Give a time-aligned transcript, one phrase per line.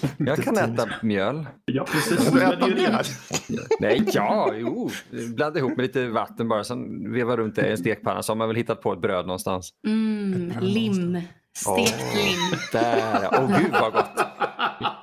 [0.18, 1.46] Jag kan äta mjöl.
[1.64, 2.30] Ja, precis.
[2.30, 3.04] Du äter mjöl?
[3.80, 4.90] Nej, ja, jo.
[5.34, 8.36] Blanda ihop med lite vatten bara, sen veva runt det i en stekpanna så har
[8.36, 9.70] man väl hittat på ett bröd någonstans.
[9.86, 11.20] Mm, lim.
[11.56, 12.58] Stekt lim.
[12.72, 14.16] Där, åh gud vad gott.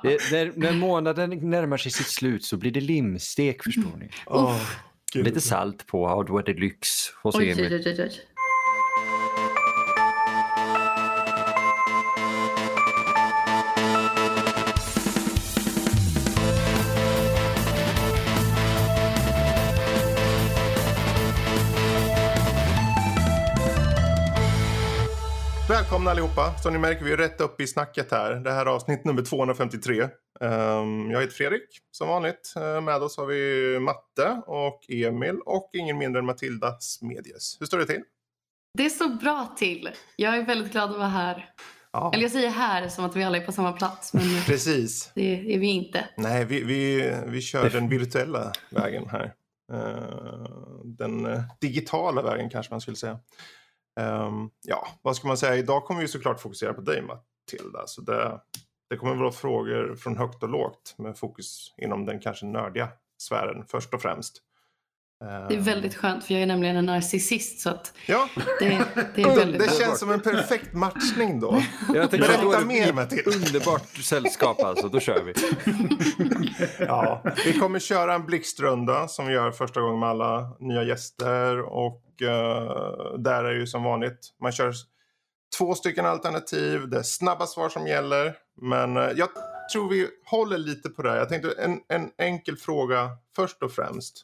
[0.02, 4.10] Det, när, när månaden närmar sig sitt slut så blir det limstek förstår ni.
[4.26, 4.60] Åh,
[5.12, 5.24] gud.
[5.24, 6.88] Lite salt på och då är det lyx
[7.22, 7.82] hos Oj, oj, Emil.
[26.36, 26.58] Allihopa.
[26.62, 28.34] Som ni märker vi är rätt upp i snacket här.
[28.34, 30.08] Det här är avsnitt nummer 253.
[30.40, 32.54] Ehm, jag heter Fredrik som vanligt.
[32.56, 37.56] Eh, med oss har vi Matte och Emil och ingen mindre än Matilda Smedjes.
[37.60, 38.02] Hur står det till?
[38.78, 39.90] Det står bra till.
[40.16, 41.50] Jag är väldigt glad att vara här.
[41.92, 45.10] Ja, Eller jag säger här som att vi alla är på samma plats, men precis.
[45.14, 46.04] det är vi inte.
[46.16, 49.34] Nej, vi, vi, vi kör den virtuella vägen här.
[49.72, 50.46] Eh,
[50.84, 53.18] den eh, digitala vägen kanske man skulle säga.
[54.00, 55.56] Ehm, ja, vad ska man säga?
[55.56, 57.86] Idag kommer vi såklart fokusera på dig Matilda.
[57.86, 58.40] Så det,
[58.90, 62.88] det kommer vara frågor från högt och lågt med fokus inom den kanske nördiga
[63.22, 64.42] sfären först och främst.
[65.24, 68.84] Ehm, Det är väldigt skönt för jag är nämligen en narcissist så att Ja, det,
[69.14, 71.62] det är väldigt det känns som en perfekt matchning då.
[71.94, 73.30] Jag Berätta mer, Matilda.
[73.30, 75.34] Underbart sällskap alltså, då kör vi.
[76.86, 81.60] Ja, vi kommer köra en blixtrunda som vi gör första gången med alla nya gäster.
[81.60, 84.72] Och eh, där är ju som vanligt, man kör
[85.58, 86.88] två stycken alternativ.
[86.88, 88.36] Det är snabba svar som gäller.
[88.56, 89.28] Men eh, jag
[89.72, 91.16] tror vi håller lite på det här.
[91.16, 94.22] Jag tänkte en, en enkel fråga först och främst.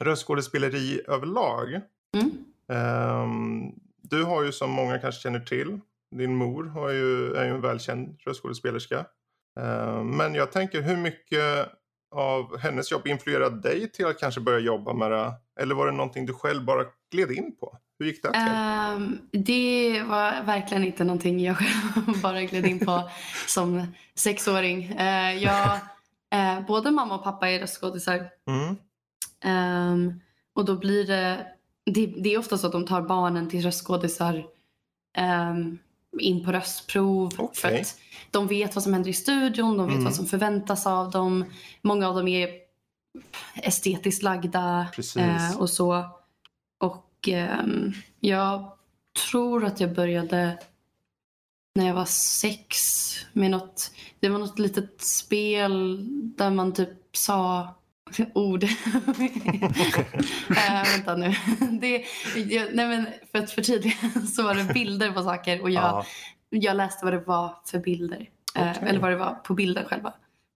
[0.00, 1.80] Röstskådespeleri överlag.
[2.14, 2.30] Mm.
[2.68, 5.80] Ehm, du har ju som många kanske känner till,
[6.16, 9.06] din mor har ju, är ju en välkänd röstskådespelerska.
[9.60, 11.68] Ehm, men jag tänker hur mycket
[12.10, 15.32] av hennes jobb influerade dig till att kanske börja jobba med det?
[15.60, 17.78] Eller var det någonting du själv bara gled in på?
[17.98, 18.40] Hur gick det till?
[18.40, 23.10] Ehm, det var verkligen inte någonting jag själv bara gled in på
[23.46, 24.98] som sexåring.
[24.98, 25.78] Uh, jag,
[26.34, 28.30] eh, både mamma och pappa är röstskådisar.
[28.46, 28.76] Mm.
[29.44, 30.20] Ehm,
[30.54, 31.46] och då blir det,
[31.86, 32.06] det...
[32.06, 34.46] Det är ofta så att de tar barnen till röstskådisar
[35.16, 35.78] ehm,
[36.18, 37.30] in på röstprov.
[37.30, 37.80] För Okej.
[37.80, 37.98] att
[38.30, 40.04] de vet vad som händer i studion, de vet Mm.
[40.04, 41.44] vad som förväntas av dem.
[41.82, 42.48] Många av dem är
[43.54, 44.86] estetiskt lagda
[45.16, 46.04] eh, och så.
[46.78, 48.72] Och ehm, jag
[49.30, 50.58] tror att jag började
[51.74, 53.90] när jag var sex med något,
[54.20, 55.98] det var något litet spel
[56.36, 57.74] där man typ sa
[58.34, 58.64] ord.
[58.64, 58.70] äh,
[60.96, 61.34] vänta nu.
[61.80, 62.04] Det,
[62.36, 63.94] jag, nej men för att förtydliga
[64.36, 66.04] så var det bilder på saker och jag, Ja.
[66.50, 68.28] jag läste vad det var för bilder.
[68.54, 68.88] Eh, Okej.
[68.88, 70.12] eller vad det var på bilden själva.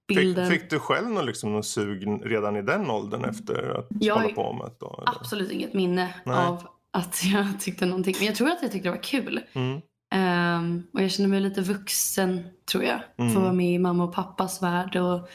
[0.08, 0.50] Fick, Bilden.
[0.50, 4.34] fick du själv någon, liksom, någon sug redan i den åldern efter att Jag- hålla
[4.34, 4.86] på med det?
[5.20, 6.36] Absolut inget minne Nej.
[6.36, 8.14] av att jag tyckte någonting.
[8.19, 9.40] Men jag tror att jag tyckte det var kul.
[9.52, 9.80] Mm.
[10.14, 13.00] Ehm, och jag kände mig lite vuxen tror jag.
[13.19, 13.34] Mm.
[13.34, 15.28] Få vara med i mamma och pappas värld och,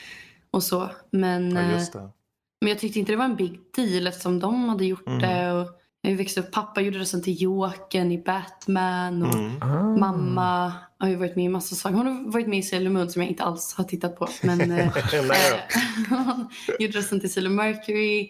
[0.52, 0.90] och så.
[1.12, 2.10] Men, Ja, eh, just det.
[2.62, 5.20] men jag tyckte inte det var en big deal eftersom de hade gjort Mm.
[5.20, 5.52] det.
[5.54, 5.68] Och
[6.02, 9.24] jag växte upp, pappa gjorde rösten till Jokern i Batman.
[9.24, 10.00] Och Mm.
[10.00, 11.96] Mamma har ju varit med i massa saker.
[11.96, 14.28] Hon har varit med i Sailor Moon som jag inte alls har tittat på.
[14.44, 14.94] Men eh,
[16.10, 18.30] hon gjorde rösten till Sailor Mercury.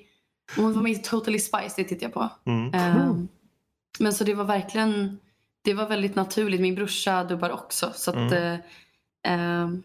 [0.58, 2.30] Och Hon var med i Totally Spice, det tittade jag på.
[2.46, 2.74] Mm.
[2.74, 3.28] Ehm,
[4.00, 5.20] men så det var verkligen,
[5.64, 6.62] det var väldigt naturligt.
[6.62, 7.92] Min brorsa dubbar också.
[7.96, 8.34] Så att Mm.
[8.34, 8.60] eh,
[9.28, 9.84] ehm,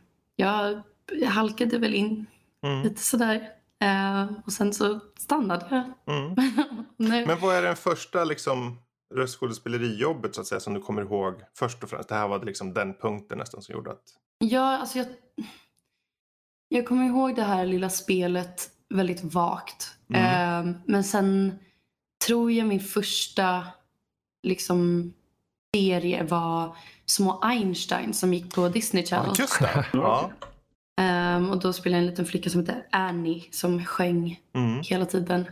[1.21, 2.27] jag halkade väl in
[2.65, 2.83] Mm.
[2.83, 3.49] lite sådär.
[3.81, 6.15] Ehm, och sen så stannade jag.
[6.17, 6.35] Mm.
[6.97, 8.79] nu, Men vad är den första liksom,
[9.15, 12.09] röstskådespelerijobbet så att säga, som du kommer ihåg först och främst?
[12.09, 14.03] Det här var liksom den punkten nästan som gjorde att...
[14.39, 15.07] ja, alltså jag,
[16.69, 19.97] jag kommer ihåg det här lilla spelet väldigt vagt.
[20.09, 20.23] Mm.
[20.25, 21.59] Ehm, men sen
[22.27, 23.67] tror jag min första
[24.43, 25.13] liksom,
[25.77, 29.35] serie var Små Einstein som gick på Disney Channel.
[29.39, 29.87] Ja, just det.
[29.93, 30.31] Ja.
[31.01, 34.81] Ehm, och då spelade jag en liten flicka som heter Annie som sjöng Mm.
[34.85, 35.45] hela tiden.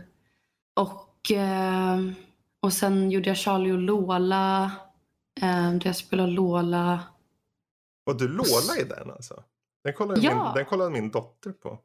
[0.75, 2.13] Och, ehm,
[2.61, 4.71] och sen gjorde jag Charlie och Lola.
[5.41, 6.99] Um, där jag spelade Lola.
[8.05, 9.43] Och du Lola i den alltså?
[9.83, 10.43] Den kollade, Ja.
[10.45, 11.79] min, den kollade min dotter på.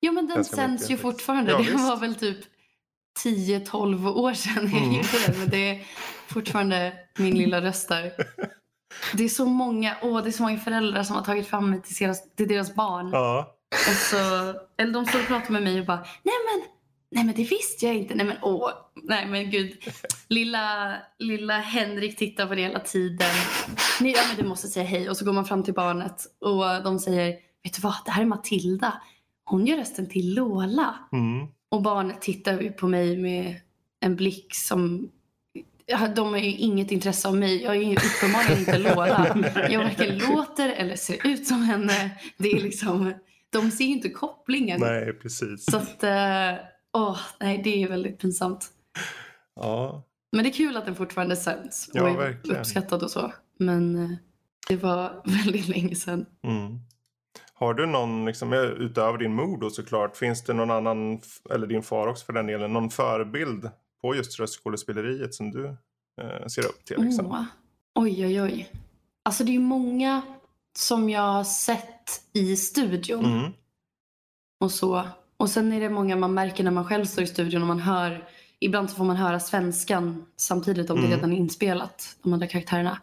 [0.00, 1.50] Jo men den Ganska sänds ju fortfarande.
[1.50, 1.88] Ja, det visst.
[1.88, 2.38] var väl typ
[3.24, 4.92] 10-12 år sedan jag Mm.
[4.92, 5.38] gjorde den.
[5.38, 5.86] Men det är
[6.26, 8.12] fortfarande min lilla röst där.
[9.14, 11.82] Det är så många, åh, det är så många föräldrar som har tagit fram mig
[11.82, 13.10] till deras, till deras barn.
[13.12, 13.56] Ja.
[13.70, 14.16] Och så,
[14.78, 16.68] eller de står och pratar med mig och bara, nej men,
[17.10, 18.14] nej men det visste jag inte.
[18.14, 18.70] Nej men åh,
[19.02, 19.72] nej men gud.
[20.28, 23.30] Lilla, lilla Henrik tittar på det hela tiden.
[24.00, 25.10] Nej, ja, men du måste säga hej.
[25.10, 27.32] Och så går man fram till barnet och de säger,
[27.64, 29.02] vet du vad, det här är Matilda.
[29.44, 30.94] Hon gör rösten till Lola.
[31.12, 31.46] Mm.
[31.68, 33.60] Och barnet tittar på mig med
[34.00, 35.10] en blick som
[35.86, 37.62] Ja, De har ju inget intresse av mig.
[37.62, 39.36] Jag är ju uppenbarligen inte Lola.
[39.70, 42.10] Jag varken låter eller ser ut som henne.
[42.36, 43.14] Det är liksom,
[43.50, 44.80] de ser ju inte kopplingen.
[44.80, 45.64] Nej, precis.
[45.64, 46.54] Så att, eh,
[46.92, 48.66] åh, nej, det är väldigt pinsamt.
[49.56, 50.02] Ja,
[50.32, 52.60] Men det är kul att den fortfarande sänds och Ja, är verkligen.
[52.60, 53.32] uppskattad och så.
[53.58, 54.10] Men eh,
[54.68, 56.26] det var väldigt länge sedan.
[56.44, 56.78] Mm.
[57.54, 61.20] Har du någon, liksom, eh, utöver din mor då såklart, finns det någon annan,
[61.54, 63.70] eller din far också för den delen, någon förebild
[64.02, 65.66] på just röstskådespeleriet som du
[66.22, 67.02] eh, ser upp till?
[67.02, 67.26] Liksom?
[67.26, 67.44] Åh.
[67.94, 68.70] Oj, oj, oj.
[69.24, 70.22] Alltså det är ju många
[70.78, 73.52] som jag har sett i studion Mm.
[74.60, 75.08] och så.
[75.36, 77.80] Och sen är det många man märker när man själv står i studion och man
[77.80, 78.28] hör,
[78.60, 81.10] ibland så får man höra svenskan samtidigt om Mm.
[81.10, 82.98] det redan är inspelat, de andra karaktärerna.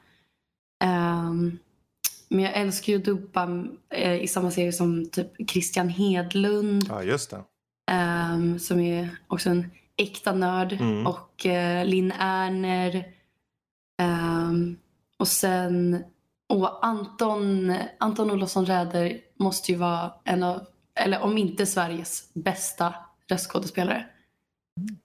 [0.84, 1.58] Ehm,
[2.30, 6.86] men jag älskar ju att dubba eh, i samma serie som typ Christian Hedlund.
[6.90, 7.44] Ja, just det.
[7.92, 10.74] Ehm, som är också en äkta nörd.
[10.74, 11.08] Mm.
[11.08, 13.06] Och uh, Linn Erner.
[14.02, 14.78] Ehm,
[15.18, 16.04] och sen
[16.50, 22.94] och Anton, Anton Olofsson Räder måste ju vara en av, eller om inte Sveriges bästa
[23.30, 24.06] röstskådespelare.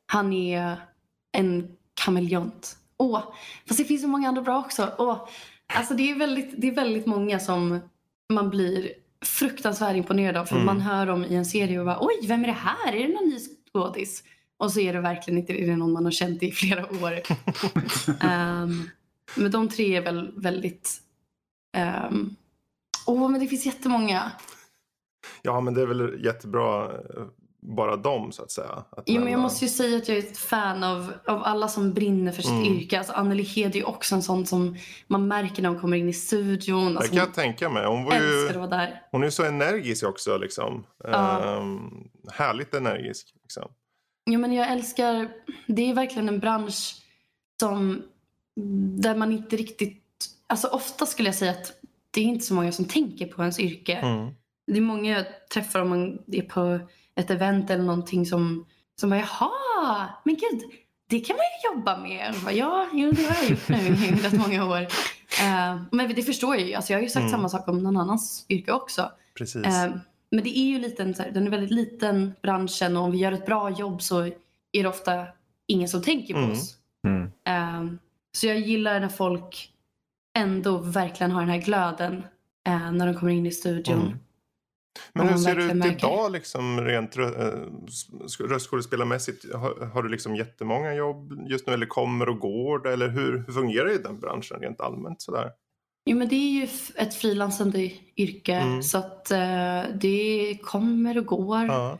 [0.06, 0.76] Han är
[1.32, 2.76] en kameleont.
[2.96, 3.22] Åh,
[3.66, 4.92] fast det finns så många andra bra också.
[4.98, 5.28] Åh,
[5.74, 7.80] alltså det är, väldigt, det är väldigt många som
[8.32, 8.92] man blir
[9.24, 10.44] fruktansvärt imponerad av.
[10.44, 10.66] För Mm.
[10.66, 12.92] man hör dem i en serie och bara oj, vem är det här?
[12.92, 13.38] Är det någon ny
[13.72, 14.24] skådis?
[14.58, 15.66] Och så är det verkligen inte det.
[15.66, 17.20] Det är någon man har känt i flera år.
[18.20, 18.90] Ehm,
[19.34, 20.96] men de tre är väl väldigt...
[21.76, 22.36] ehm,
[23.06, 24.32] Åh, men det finns jättemånga.
[25.42, 27.24] Ja, men det är väl jättebra, eh,
[27.60, 28.84] bara dem så att säga.
[28.90, 31.68] Att Jo, men jag måste ju säga att jag är ett fan av, av alla
[31.68, 32.64] som brinner för sitt Mm.
[32.64, 32.98] yrke.
[32.98, 34.76] Alltså Anneli Hed är ju också en sån som
[35.06, 36.92] man märker när hon kommer in i studion.
[36.92, 37.86] Det Alltså, kan hon jag tänka mig.
[37.86, 38.52] Hon, var ju,
[39.10, 40.36] hon är ju så energisk också.
[40.38, 40.84] Liksom.
[41.04, 41.56] Ja.
[41.58, 41.90] Ehm,
[42.32, 43.34] härligt energisk.
[43.42, 43.68] Liksom.
[44.28, 45.28] Jo, men jag älskar...
[45.66, 47.02] Det är verkligen en bransch
[47.60, 48.02] som...
[49.00, 50.04] Där man inte riktigt...
[50.46, 51.72] Alltså ofta skulle jag säga att
[52.10, 53.94] det är inte så många som tänker på ens yrke.
[53.94, 54.34] Mm.
[54.66, 56.80] Det är många jag träffar om man är på
[57.14, 58.66] ett event eller någonting som,
[59.00, 60.62] som bara jaha, men gud,
[61.08, 62.34] det kan man ju jobba med.
[62.44, 64.80] Bara, ja, jo, det har jag gjort nu i rätt många år.
[65.40, 66.74] Eh, men det förstår jag ju.
[66.74, 67.30] Alltså, jag har ju sagt Mm.
[67.30, 69.10] samma sak om någon annans yrke också.
[69.38, 69.66] Precis.
[69.66, 69.90] Eh,
[70.30, 73.18] men det är ju liten, så här, den är väldigt liten branschen och om vi
[73.18, 74.20] gör ett bra jobb så
[74.72, 75.26] är det ofta
[75.66, 76.52] ingen som tänker på Mm.
[76.52, 76.76] oss.
[77.06, 77.22] Mm.
[77.46, 77.92] Eh,
[78.32, 79.72] så jag gillar när folk
[80.38, 82.22] ändå verkligen har den här glöden
[82.68, 84.00] eh, när de kommer in i studion.
[84.00, 84.18] Mm.
[85.12, 86.08] Men hur ser det ut märker.
[86.08, 87.24] idag liksom, rent eh,
[88.40, 89.54] röstskådespelarmässigt?
[89.54, 92.92] Har, har du liksom jättemånga jobb just nu eller kommer och går det?
[92.92, 95.50] Eller hur, hur fungerar ju den branschen rent allmänt sådär?
[96.08, 98.82] Jo, men det är ju ett frilansande yrke Mm.
[98.82, 101.66] så att eh, det kommer och går.
[101.66, 101.98] Ja.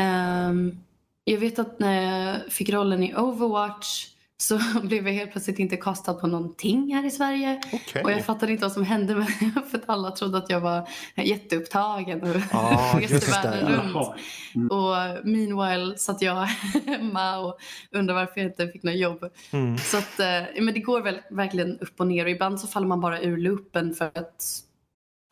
[0.00, 0.78] Ehm,
[1.24, 4.06] jag vet att när jag fick rollen i Overwatch
[4.38, 7.60] så blev jag helt plötsligt inte kastad på någonting här i Sverige.
[7.72, 8.04] Okej.
[8.04, 9.28] Och jag fattade inte vad som hände med
[9.70, 12.28] för att alla trodde att jag var jätteupptagen och
[13.00, 13.94] reste just världen runt.
[13.94, 14.14] Jaha.
[14.70, 16.44] Och meanwhile satt jag
[16.86, 17.58] hemma och
[17.90, 19.24] undrade varför jag inte fick något jobb.
[19.50, 19.78] Mm.
[19.78, 22.86] Så att, eh, men det går väl, verkligen upp och ner och ibland så faller
[22.86, 24.62] man bara ur loopen för att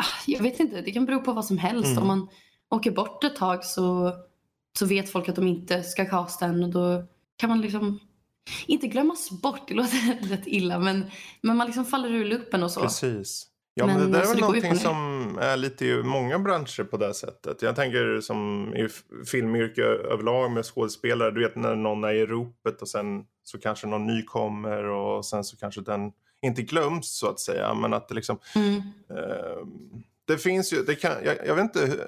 [0.02, 1.90] ah, jag vet inte, det kan bero på vad som helst.
[1.90, 2.02] Mm.
[2.02, 2.28] Om man
[2.70, 4.12] åker bort ett tag så,
[4.78, 7.04] så vet folk att de inte ska casta en och då
[7.36, 8.00] kan man liksom
[8.66, 11.10] inte glömmas bort, det låter rätt illa men,
[11.40, 12.80] men man liksom faller ur loopen och så.
[12.80, 13.46] Precis.
[13.76, 16.84] Ja, men, Men, det där är så väl någonting som är lite i många branscher
[16.84, 17.62] på det sättet.
[17.62, 18.88] Jag tänker som i
[19.26, 21.30] filmyrke överlag med skådespelare.
[21.30, 25.26] Du vet när någon är i ropet och sen så kanske någon ny kommer och
[25.26, 27.74] sen så kanske den inte glöms så att säga.
[27.74, 28.76] Men att det liksom Mm.
[29.10, 29.66] eh,
[30.26, 32.06] det finns ju, det kan, jag, jag vet inte,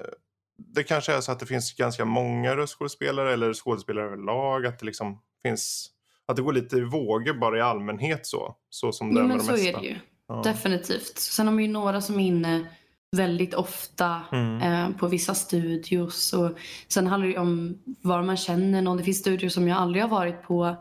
[0.57, 4.65] det kanske är så att det finns ganska många röstskådespelare eller skådespelare överlag.
[4.65, 5.89] Att det liksom finns,
[6.27, 8.55] att det går lite i vågor bara i allmänhet så.
[8.69, 9.67] Så som det är med men det så mesta.
[9.69, 9.95] är det ju.
[10.27, 10.41] Ja.
[10.43, 11.17] Definitivt.
[11.17, 12.67] Sen har man ju några som är inne
[13.11, 14.61] väldigt ofta Mm.
[14.61, 16.33] eh, på vissa studios.
[16.33, 16.51] Och
[16.87, 18.97] sen handlar det ju om var man känner någon.
[18.97, 20.75] Det finns studios som jag aldrig har varit på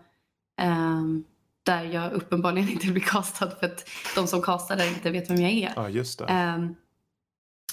[0.60, 1.24] ehm,
[1.66, 5.40] där jag uppenbarligen inte blir castad för att de som castar där inte vet vem
[5.40, 5.72] jag är.
[5.76, 6.24] Ja, just det.
[6.24, 6.74] Ehm,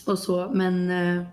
[0.06, 1.24] och så, men eh,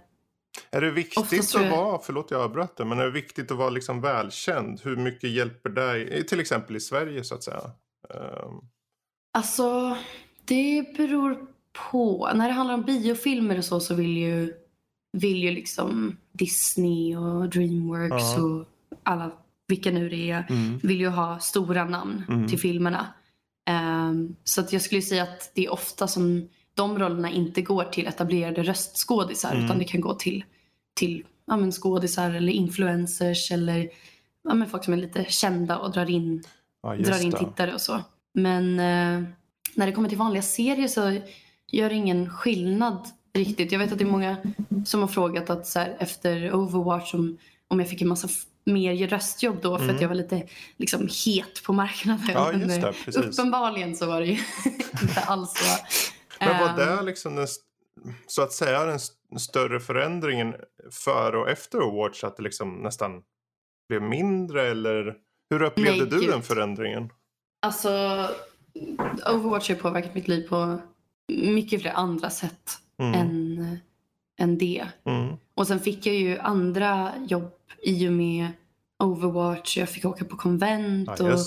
[0.70, 3.50] Är det viktigt tror att jag- vara, förlåt jag avbröt det, men är det viktigt
[3.50, 4.80] att vara liksom välkänd?
[4.84, 7.60] Hur mycket hjälper det, till exempel i Sverige så att säga?
[8.14, 8.54] Ehm,
[9.38, 9.96] alltså
[10.44, 11.46] det beror
[11.90, 12.30] på.
[12.34, 14.54] När det handlar om biofilmer och så så vill ju,
[15.12, 18.42] vill ju liksom Disney och Dreamworks Ja.
[18.42, 18.66] och
[19.02, 19.30] alla,
[19.68, 20.46] vilka nu det är,
[20.86, 22.48] vill ju ha stora namn Mm.
[22.48, 23.06] till filmerna.
[23.70, 27.84] Ehm, så att jag skulle säga att det är ofta som de rollerna inte går
[27.84, 29.64] till etablerade röstskådisar Mm.
[29.64, 30.44] utan det kan gå till,
[30.94, 33.88] till ja, men skådisar eller influencers eller
[34.44, 36.42] ja, men folk som är lite kända och drar in,
[36.82, 37.38] Ja, drar in det.
[37.38, 38.00] tittare och så.
[38.34, 39.28] Men eh,
[39.74, 41.20] när det kommer till vanliga serier så
[41.72, 43.72] gör det ingen skillnad riktigt.
[43.72, 44.36] Jag vet att det är många
[44.86, 48.28] som har frågat att så här, efter Overwatch om, om jag fick en massa
[48.64, 49.96] mer röstjobb då för Mm.
[49.96, 50.42] att jag var lite
[50.76, 52.26] liksom, het på marknaden.
[52.34, 53.28] Ja, det, eh.
[53.28, 54.32] Uppenbarligen så var det ju
[55.02, 55.84] inte alls så.
[56.40, 57.46] Men var Ehm, det liksom den,
[58.26, 60.54] så att säga den st- större förändringen
[60.90, 62.24] före och efter Overwatch?
[62.24, 63.22] Att det liksom nästan
[63.88, 65.16] blev mindre eller
[65.50, 66.28] hur upplevde Nej, du gud.
[66.30, 67.10] den förändringen?
[67.62, 67.88] Alltså,
[69.32, 70.78] Overwatch har påverkat mitt liv på
[71.32, 73.14] mycket fler andra sätt Mm.
[73.14, 73.78] än,
[74.40, 74.86] än det.
[75.04, 75.34] Mm.
[75.54, 78.48] Och sen fick jag ju andra jobb i och med
[79.02, 79.76] Overwatch.
[79.76, 81.40] Jag fick åka på konvent Ja, och,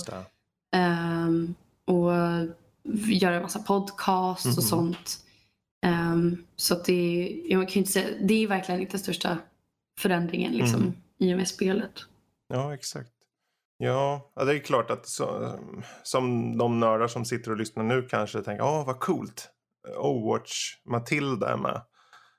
[0.75, 2.11] ehm, och
[3.07, 4.55] göra en massa podcast Mhm.
[4.57, 5.17] och sånt.
[5.85, 9.37] Ehm, så att det, jag kan inte säga, det är verkligen inte största
[9.99, 10.93] förändringen liksom, Mm.
[11.17, 11.91] i och med spelet.
[12.47, 13.09] Ja, exakt.
[13.77, 15.55] Ja, det är klart att så,
[16.03, 19.49] som de nördar som sitter och lyssnar nu kanske tänker åh vad coolt.
[19.97, 21.81] Overwatch, Matilda är med.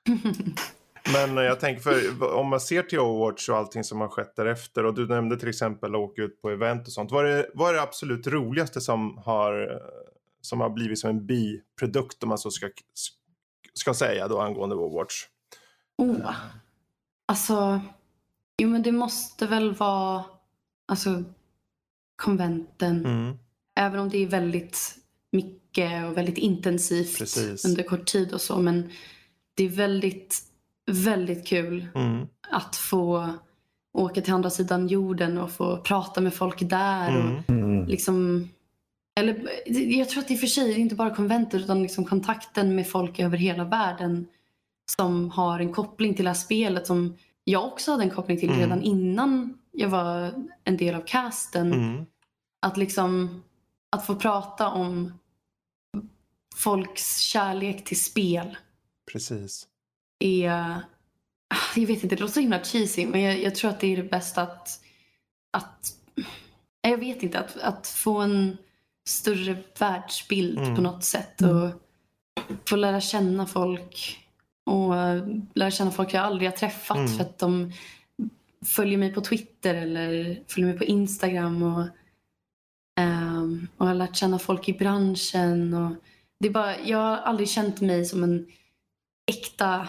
[1.13, 4.85] Men jag tänker för om man ser till Overwatch och allting som har skett därefter
[4.85, 7.11] och du nämnde till exempel att åka ut på event och sånt.
[7.11, 9.81] Vad är, vad är det absolut roligaste som har,
[10.45, 12.69] som har blivit som en biprodukt om man så ska,
[13.73, 15.13] ska säga då angående Overwatch?
[15.97, 16.35] Oh.
[17.27, 17.81] Alltså,
[18.61, 20.23] jo men det måste väl vara
[20.87, 21.23] alltså,
[22.23, 23.05] konventen.
[23.05, 23.37] Mm,
[23.79, 24.95] Även om det är väldigt
[25.31, 27.65] mycket och väldigt intensivt Precis.
[27.65, 28.59] under kort tid och så.
[28.59, 28.89] Men
[29.55, 30.39] det är väldigt,
[30.91, 33.33] väldigt kul mm, att få
[33.93, 37.09] åka till andra sidan jorden och få prata med folk där.
[37.09, 37.85] mm, Och Mm.
[37.85, 38.49] liksom,
[39.19, 39.49] eller,
[39.97, 42.75] jag tror att det i och för sig är inte bara konventer utan liksom kontakten
[42.75, 44.27] med folk över hela världen
[44.97, 48.49] som har en koppling till det här spelet som jag också hade en koppling till
[48.49, 48.61] Mm.
[48.61, 50.31] redan innan jag var
[50.63, 51.73] en del av casten.
[51.73, 52.05] mm.
[52.61, 53.43] Att liksom
[53.91, 55.13] att få prata om
[56.55, 58.57] folks kärlek till spel
[59.11, 59.67] Precis.
[60.19, 60.49] är...
[60.49, 63.87] ah, Jag vet inte, det låter så himla cheesy men jag, jag tror att det
[63.93, 64.79] är det bästa att...
[65.57, 65.93] att
[66.81, 68.57] jag vet inte, att, att få en
[69.07, 70.75] större världsbild Mm.
[70.75, 71.69] på något sätt och
[72.69, 74.19] få lära känna folk
[74.65, 74.93] och
[75.53, 77.07] lära känna folk jag aldrig har träffat Mm.
[77.07, 77.71] för att de
[78.65, 81.87] följer mig på Twitter eller följer mig på Instagram och,
[82.99, 85.73] ehm, och har lärt känna folk i branschen.
[85.73, 85.91] Och
[86.39, 88.47] det är bara, jag har aldrig känt mig som en
[89.31, 89.87] äkta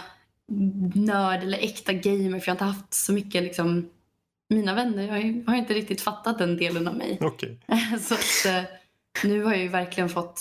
[0.94, 3.88] nörd eller äkta gamer för jag har inte haft så mycket liksom,
[4.54, 7.18] mina vänner har, har inte riktigt fattat den delen av mig.
[7.20, 7.58] Okej.
[8.00, 8.70] Så att, eh,
[9.25, 10.40] nu har jag ju verkligen fått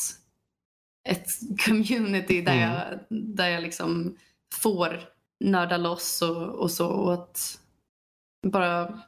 [1.10, 1.28] ett
[1.66, 2.70] community där Mm.
[2.70, 4.18] jag, där jag liksom
[4.54, 5.00] får
[5.40, 6.88] nörda loss och, och så.
[6.88, 7.60] Och att
[8.48, 9.00] bara,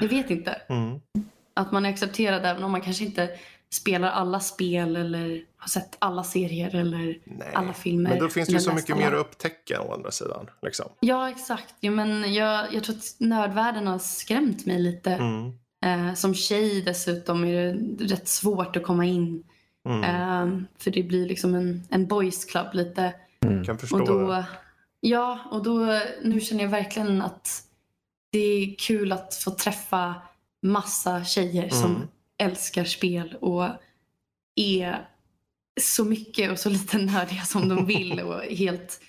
[0.00, 0.50] jag vet inte.
[0.68, 1.00] Mm.
[1.54, 3.30] Att man är accepterad även om man kanske inte
[3.72, 7.48] spelar alla spel eller har sett alla serier eller Nej.
[7.54, 8.10] alla filmer.
[8.10, 9.04] Men då finns det ju så mycket alla.
[9.04, 10.50] mer att upptäcka å andra sidan.
[10.62, 10.86] Liksom.
[11.00, 11.74] Ja, exakt.
[11.80, 15.10] Ja, men jag, jag tror att nördvärlden har skrämt mig lite.
[15.10, 15.52] Mm.
[15.84, 19.44] Eh, som tjej dessutom är det rätt svårt att komma in.
[19.88, 20.02] Mm.
[20.04, 23.14] Eh, för det blir liksom en, en boys club lite.
[23.66, 24.44] kan förstå Och då, det.
[25.00, 27.64] ja, och då, nu känner jag verkligen att
[28.32, 30.14] det är kul att få träffa
[30.62, 32.08] massa tjejer som Mm.
[32.38, 33.66] älskar spel och
[34.54, 35.08] är
[35.80, 39.00] så mycket och så lite nördiga som de vill och helt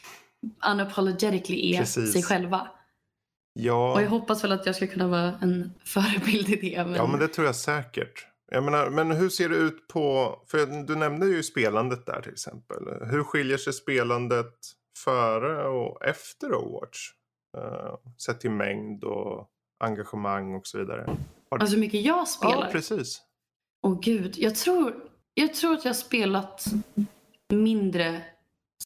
[0.72, 2.14] unapologetically är Precis.
[2.14, 2.68] sig själva.
[3.54, 3.94] Ja.
[3.94, 6.84] Och jag hoppas väl att jag ska kunna vara en förebild i det.
[6.84, 6.94] Men...
[6.94, 8.28] ja, men det tror jag säkert.
[8.52, 10.36] Jag menar, men hur ser det ut på...
[10.48, 12.84] För du nämnde ju spelandet där till exempel.
[13.02, 14.56] Hur skiljer sig spelandet
[14.98, 17.12] före och efter Overwatch?
[17.58, 19.48] Uh, sett till mängd och
[19.84, 21.18] engagemang och så vidare.
[21.50, 22.66] Alltså hur mycket jag spelar?
[22.66, 23.22] Ja, precis.
[23.84, 24.96] Åh gud, jag tror,
[25.34, 26.66] jag tror att jag har spelat
[27.50, 28.22] mindre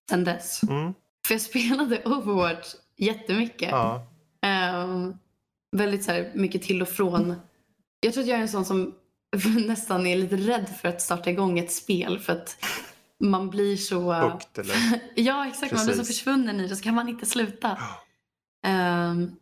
[0.10, 0.64] sen dess.
[0.64, 0.94] Mm.
[1.28, 3.70] För jag spelade Overwatch jättemycket.
[3.72, 4.08] Ja.
[4.46, 5.14] Ehm,
[5.78, 7.36] väldigt så här, mycket till och från.
[8.00, 8.96] Jag tror att jag är en sån som
[9.68, 12.66] nästan är lite rädd för att starta igång ett spel för att
[13.20, 14.14] man blir så...
[14.14, 14.75] Hooked eller?
[15.16, 15.74] ja, exakt.
[15.74, 16.18] Man blir så Precis.
[16.18, 17.78] försvunnen i det så kan man inte sluta.
[18.66, 19.36] Ehm,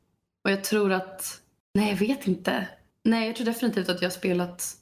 [0.43, 1.39] och jag tror att...
[1.74, 2.67] Nej, jag vet inte.
[3.03, 4.77] Nej, jag tror definitivt att jag har spelat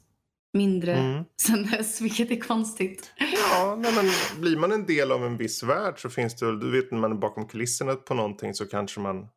[0.52, 1.24] mindre Mm.
[1.42, 3.12] sen dess, vilket är konstigt.
[3.50, 6.60] Ja, nej, men blir man en del av en viss värld så finns det väl,
[6.60, 9.28] du vet när man är bakom kulisserna på någonting så kanske man,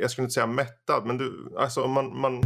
[0.00, 2.42] jag skulle inte säga mättad, men du, alltså man, man,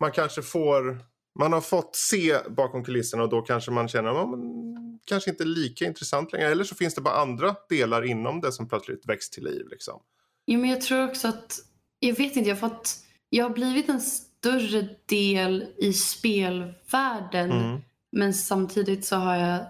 [0.00, 0.98] man kanske får,
[1.38, 4.72] man har fått se bakom kulisserna och då kanske man känner, ja men
[5.06, 6.50] kanske inte lika intressant längre.
[6.50, 9.66] Eller så finns det bara andra delar inom det som plötsligt väcks till liv.
[9.70, 10.00] Liksom.
[10.46, 11.58] Jo, men jag tror också att,
[11.98, 12.96] jag vet inte, jag har fått,
[13.28, 17.50] jag har blivit en större del i spelvärlden.
[17.50, 17.80] Mm.
[18.12, 19.66] Men samtidigt så har jag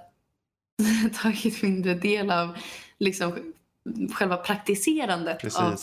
[1.22, 2.56] tagit mindre del av
[2.98, 3.52] liksom,
[4.14, 5.58] själva praktiserandet Precis.
[5.58, 5.76] av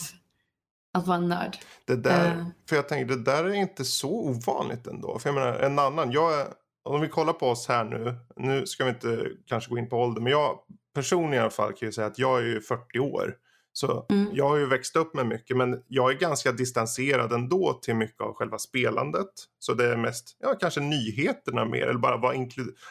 [0.99, 1.57] att vara en nörd.
[1.85, 2.45] Det där, Eh.
[2.69, 5.19] För jag tänker, det där är inte så ovanligt ändå.
[5.19, 6.47] För jag menar, en annan, jag är,
[6.83, 9.97] om vi kollar på oss här nu, nu ska vi inte kanske gå in på
[9.97, 10.59] ålder, men jag
[10.95, 13.35] personligen i alla fall kan ju säga att jag är ju 40 år.
[13.73, 14.29] Så Mm.
[14.33, 18.21] jag har ju växt upp med mycket, men jag är ganska distanserad ändå till mycket
[18.21, 19.29] av själva spelandet.
[19.59, 22.35] Så det är mest, ja kanske nyheterna mer, eller bara vara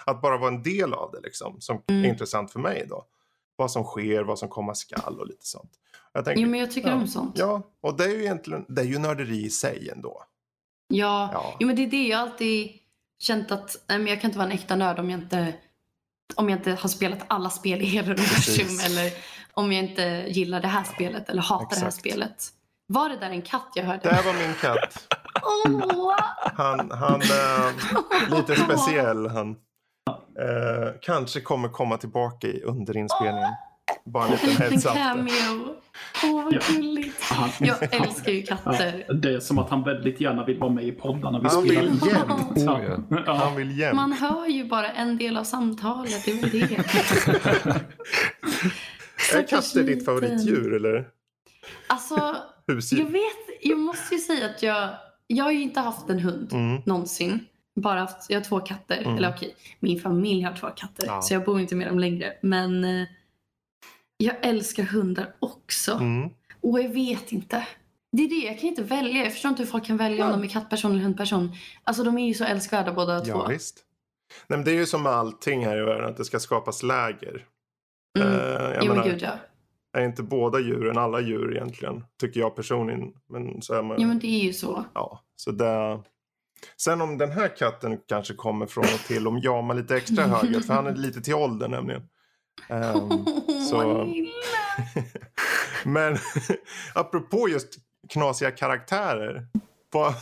[0.06, 2.04] att bara vara en del av det liksom, som Mm.
[2.04, 3.04] är intressant för mig då.
[3.56, 5.70] Vad som sker, vad som komma skall och lite sånt.
[6.18, 6.94] Jag tänker, Jo, men jag tycker ja.
[6.94, 7.38] om sånt.
[7.38, 10.22] Ja, och det är ju egentligen, det är ju nörderi i sig ändå.
[10.88, 11.56] Ja, Ja.
[11.60, 12.70] Jo, men det är det jag alltid
[13.18, 15.54] känt att nej, men jag kan inte vara en äkta nörd om jag inte,
[16.34, 19.12] om jag inte har spelat alla spel i hela universum eller
[19.54, 22.00] om jag inte gillar det här spelet eller hatar det här Exakt.
[22.00, 22.44] spelet.
[22.87, 24.02] Var det där en katt jag hörde?
[24.02, 25.14] Där var min katt.
[26.54, 27.72] Han, han är
[28.37, 29.26] lite speciell.
[29.26, 29.50] Han
[30.38, 33.52] eh, kanske kommer komma tillbaka i under inspelningen.
[34.04, 34.92] Bara en liten En heads up.
[34.92, 35.75] cameo.
[36.25, 36.61] Åh, vad Ja.
[36.73, 37.23] gulligt.
[37.23, 39.04] Han, Jag älskar ju katter.
[39.09, 41.62] ja, det är som att han väldigt gärna vill vara med i poddarna vi Han
[41.64, 42.12] spelar vill jämt.
[42.57, 42.73] Ja.
[42.75, 42.80] Oh,
[43.11, 43.21] ja.
[43.26, 43.35] Ja.
[43.35, 43.97] Han vill jämt.
[43.97, 46.78] Man hör ju bara en del av samtalet, det är väl det.
[49.35, 51.09] Är katter ditt favoritdjur eller?
[51.87, 52.99] Alltså, Husdjur?
[52.99, 53.23] jag vet,
[53.62, 54.88] jag måste ju säga att jag,
[55.26, 56.83] jag har ju inte haft en hund Mm.
[56.87, 57.40] någonsin.
[57.76, 58.99] Bara haft, jag har två katter.
[59.02, 59.16] Mm.
[59.16, 61.07] Eller okej, min familj har två katter.
[61.07, 61.23] Ja.
[61.23, 62.33] Så jag bor inte med dem längre.
[62.42, 63.07] Men eh,
[64.18, 65.92] jag älskar hundar också.
[65.92, 66.30] Mm.
[66.60, 67.66] Och jag vet inte.
[68.12, 69.22] Det är det, jag kan inte välja.
[69.22, 71.52] Jag förstår inte hur folk kan välja om de är kattperson eller hundperson.
[71.84, 73.30] Alltså de är ju så älskvärda båda två.
[73.30, 73.84] Ja, visst.
[74.46, 76.82] Nej, men det är ju som med allting här i världen att det ska skapas
[76.82, 77.46] läger.
[78.18, 78.32] Mm.
[78.32, 79.32] Eh, jag jo men menar, gud ja.
[79.92, 82.04] är inte båda djuren alla djur egentligen?
[82.20, 83.12] Tycker jag personligen.
[83.28, 84.84] Men så är man, Jo men det är ju så.
[84.94, 86.00] Ja, så det...
[86.76, 90.61] Sen om den här katten kanske kommer från och till om jamar lite extra höger,
[90.61, 92.02] för han är lite till åldern nämligen.
[92.68, 93.27] Ehm,
[93.71, 94.14] så-
[95.85, 96.18] men
[96.94, 97.68] apropå just
[98.09, 99.47] knasiga karaktärer.
[99.92, 100.14] På,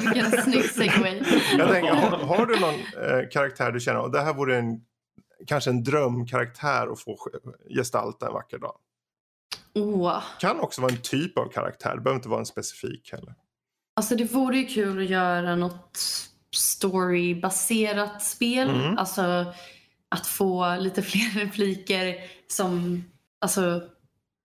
[0.00, 1.22] Vilken snygg segway.
[1.58, 4.80] jag tänker, har, har du någon eh, karaktär du känner, och det här vore en,
[5.46, 7.16] kanske en drömkaraktär att få
[7.76, 8.74] gestalta en vacker dag?
[9.74, 10.22] Åh.
[10.40, 13.34] Kan också vara en typ av karaktär, det behöver inte vara en specifik heller.
[13.96, 15.98] Alltså det vore ju kul att göra något
[16.54, 18.70] storybaserat spel.
[18.70, 18.98] Mm.
[18.98, 19.52] Alltså
[20.08, 22.16] att få lite fler repliker
[22.46, 23.04] som
[23.40, 23.82] alltså,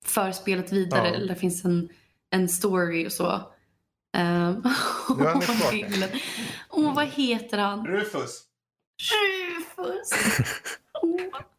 [0.05, 1.07] för spelet vidare.
[1.07, 1.13] Ja.
[1.13, 1.89] Eller det finns en,
[2.29, 3.31] en story och så.
[4.17, 4.63] Um.
[6.69, 7.87] Åh, vad heter han?
[7.87, 8.43] Rufus!
[9.13, 10.11] Rufus!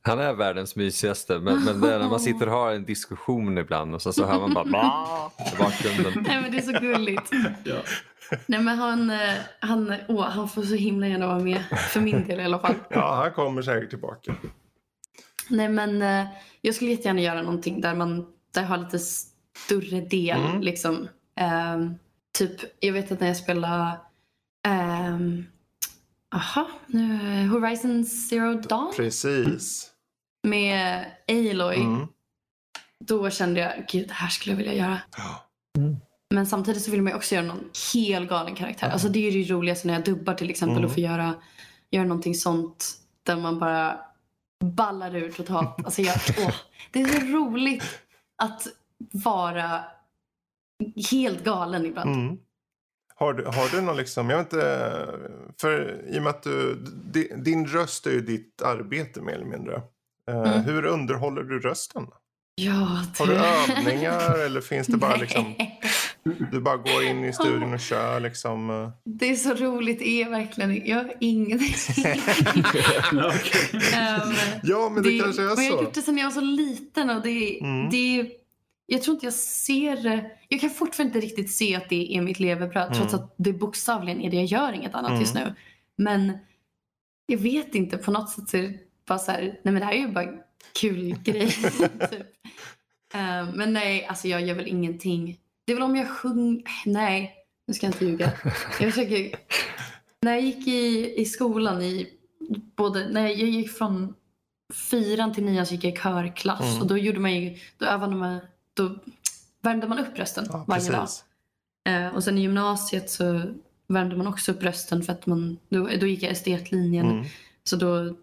[0.02, 3.58] Han är världens mysigaste, men, men det är när man sitter och har en diskussion
[3.58, 6.24] ibland och så, så hör man bara "Bah!" i bakgrunden.
[6.28, 7.30] Nej men det är så gulligt.
[7.64, 7.76] Ja.
[8.46, 11.64] Nej men han, eh, han, åh, han får så himla gärna vara med.
[11.92, 12.74] För min del i alla fall.
[12.90, 14.34] Ja, han kommer säkert tillbaka.
[15.48, 16.26] Nej men eh,
[16.60, 20.40] jag skulle jättegärna göra någonting där man där jag har lite större del.
[20.40, 20.60] Mm.
[20.60, 21.08] Liksom.
[21.36, 21.94] Ehm,
[22.38, 23.98] typ, jag vet att när jag spelade
[24.66, 25.44] ehm,
[26.34, 29.90] aha, nu, eh, Horizon Zero Dawn Precis.
[30.46, 31.76] med Aloy.
[31.76, 32.06] Mm.
[33.00, 34.98] Då kände jag, gud det här skulle jag vilja göra.
[35.16, 35.48] Ja.
[36.34, 38.88] Men samtidigt så vill man ju också göra någon helt galen karaktär.
[38.90, 40.84] Alltså det är ju det roligaste när jag dubbar till exempel Mm.
[40.84, 41.34] och får göra,
[41.90, 43.98] göra någonting sånt där man bara
[44.64, 45.76] ballar ur totalt.
[45.84, 46.54] Alltså jag, åh,
[46.90, 47.84] det är så roligt
[48.42, 48.66] att
[48.98, 49.84] vara
[51.10, 52.14] helt galen ibland.
[52.14, 52.38] Mm.
[53.16, 55.06] Har, du, har du någon liksom, jag vet inte,
[55.60, 56.74] för i och med att du,
[57.12, 59.74] di, din röst är ju ditt arbete mer eller mindre.
[60.30, 60.60] Eh, Mm.
[60.64, 62.06] Hur underhåller du rösten?
[62.56, 65.54] Ja, Har du det- övningar eller finns det bara liksom,
[66.52, 68.70] du bara går in i studion och kör liksom?
[68.70, 68.88] eh?
[69.04, 71.74] Det är så roligt, det är verkligen, jag har ingenting.
[73.12, 73.80] Ja, okej.
[73.94, 75.84] Ehm, Ja, men det, kanske är men jag har så.
[75.84, 77.90] gjort det sedan jag var så liten och det, Mm.
[77.90, 78.26] det är
[78.86, 80.30] jag tror inte jag ser.
[80.48, 82.98] Jag kan fortfarande inte riktigt se att det är mitt levebröd Mm.
[82.98, 85.54] trots att det bokstavligen är det jag gör, inget annat just nu.
[85.96, 86.38] Men
[87.26, 88.74] jag vet inte, på något sätt så är det
[89.06, 90.32] bara så här, nej men det här är ju bara
[90.80, 91.50] kul grej.
[92.10, 92.26] typ.
[93.14, 95.38] Eh, men nej, alltså jag gör väl ingenting.
[95.66, 97.34] Det är väl om jag sjunger, nej,
[97.66, 98.32] nu ska jag inte ljuga.
[98.80, 99.36] Jag försöker,
[100.22, 102.08] när jag gick i, i skolan i
[102.76, 104.14] både, när jag gick från
[104.90, 106.80] fyran till nian så gick jag i körklass Mm.
[106.82, 108.40] och då gjorde man ju, då övade man,
[108.74, 108.98] då
[109.62, 111.08] värmde man upp rösten Ja, varje dag.
[111.88, 113.42] Eh, och sen i gymnasiet så
[113.86, 117.10] värmde man också upp rösten för att man, då, då gick jag estetlinjen.
[117.10, 117.24] Mm.
[117.64, 118.16] Så då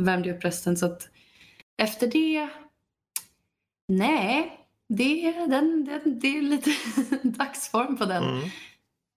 [0.00, 0.76] värmde upp rösten.
[0.76, 1.08] Så att
[1.82, 2.48] efter det,
[3.88, 6.70] nej, det, den, den, det är lite
[7.28, 8.24] dagsform på den.
[8.24, 8.48] Mm.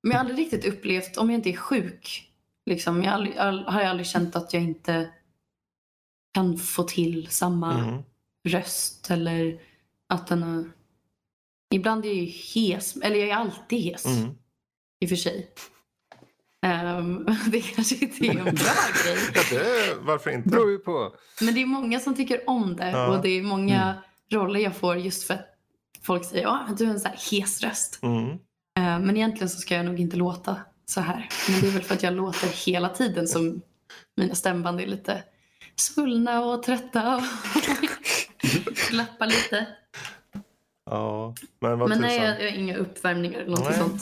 [0.03, 2.31] Men jag har aldrig riktigt upplevt, om jag inte är sjuk,
[2.65, 5.09] liksom, jag, har aldrig, jag har aldrig känt att jag inte
[6.33, 8.03] kan få till samma Mm.
[8.47, 9.59] röst eller
[10.13, 10.65] att den har...
[11.73, 14.29] Ibland är jag ju hes, eller jag är alltid hes Mm.
[14.99, 15.49] i och för sig.
[16.65, 18.53] Ehm, det kanske inte är en bra
[19.03, 19.17] grej.
[19.35, 20.49] Ja, det, varför inte?
[20.49, 21.15] beror ju på.
[21.41, 23.07] Men det är många som tycker om det Ja.
[23.07, 23.95] och det är många
[24.31, 25.47] roller jag får just för att
[26.01, 27.99] folk säger att du har en så här hes röst.
[28.01, 28.29] Mm.
[28.77, 31.29] Eh, Men egentligen så ska jag nog inte låta så här.
[31.49, 33.61] Men det är väl för att jag låter hela tiden som
[34.17, 35.23] mina stämband är lite
[35.75, 37.21] svullna och trötta och
[38.89, 39.67] glappar lite.
[40.85, 42.31] Ja, men vad Men nej, tusan.
[42.31, 43.77] jag jag har inga uppvärmningar eller något Nej.
[43.79, 44.01] sånt.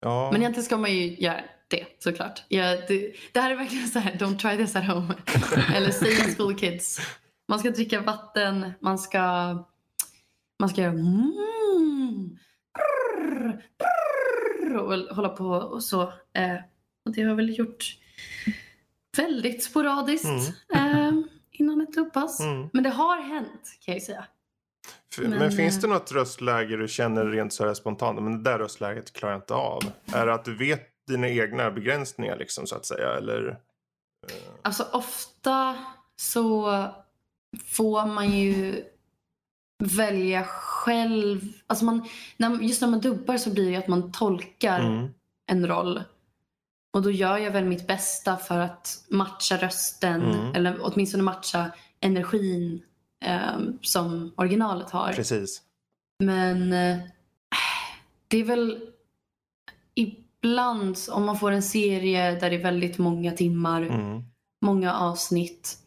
[0.00, 0.30] Ja.
[0.32, 2.44] Men egentligen ska man ju göra det såklart.
[2.48, 5.14] Ja, det, det här är verkligen så här, don't try this at home.
[5.74, 7.00] Eller say school kids.
[7.48, 9.20] Man ska dricka vatten, man ska,
[10.58, 12.38] man ska göra mm,
[13.18, 16.02] brr, brr, och hålla på och så.
[16.32, 16.56] Eh,
[17.04, 17.96] och det har jag väl gjort
[19.16, 21.12] väldigt sporadiskt eh,
[21.60, 22.40] innan ett tuppass.
[22.40, 22.68] Mm.
[22.72, 24.24] Men det har hänt kan jag ju säga.
[25.18, 28.50] Men, Men, finns eh, det något röstläge du känner rent så här spontant, men det
[28.50, 29.82] där röstläget klarar jag inte av?
[30.12, 33.12] Är det att du vet dina egna begränsningar liksom så att säga?
[33.16, 33.58] Eller?
[34.62, 35.76] Alltså ofta
[36.16, 36.84] så
[37.66, 38.84] får man ju
[39.84, 41.40] välja själv.
[41.66, 45.08] Alltså man, när, just när man dubbar så blir det att man tolkar Mm.
[45.46, 46.02] en roll.
[46.92, 50.54] Och då gör jag väl mitt bästa för att matcha rösten Mm.
[50.54, 51.70] eller åtminstone matcha
[52.00, 52.82] energin
[53.24, 55.12] eh, som originalet har.
[55.12, 55.62] Precis.
[56.24, 56.96] Men eh,
[58.28, 58.78] det är väl
[59.94, 64.22] ibland om man får en serie där det är väldigt många timmar, Mm.
[64.64, 65.78] många avsnitt.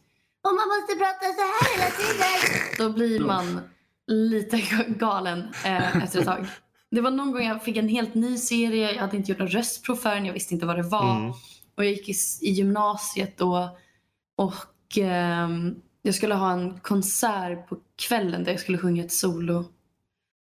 [0.48, 2.60] Och man måste prata så här hela tiden.
[2.78, 3.60] Då blir man
[4.06, 4.56] lite
[4.88, 6.46] galen eh, efter ett tag.
[6.92, 8.92] Det var någon gång jag fick en helt ny serie.
[8.92, 10.26] Jag hade inte gjort någon röstprov för den.
[10.26, 11.16] Jag visste inte vad det var.
[11.16, 11.30] Mm.
[11.74, 13.78] Och jag gick i, i gymnasiet då.
[14.36, 17.76] Och ehm, jag skulle ha en konsert på
[18.08, 19.64] kvällen där jag skulle sjunga ett solo.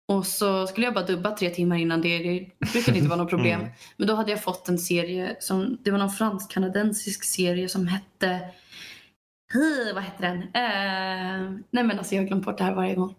[0.08, 2.18] Och så skulle jag bara dubba tre timmar innan det.
[2.18, 3.60] Det brukade inte vara något problem.
[3.62, 3.72] Mm.
[3.96, 5.36] Men då hade jag fått en serie.
[5.40, 8.40] Som, det var någon fransk-kanadensisk serie som hette...
[9.94, 10.42] Vad hette den?
[10.42, 13.14] Eh, nej men alltså jag har glömt bort det här varje gång.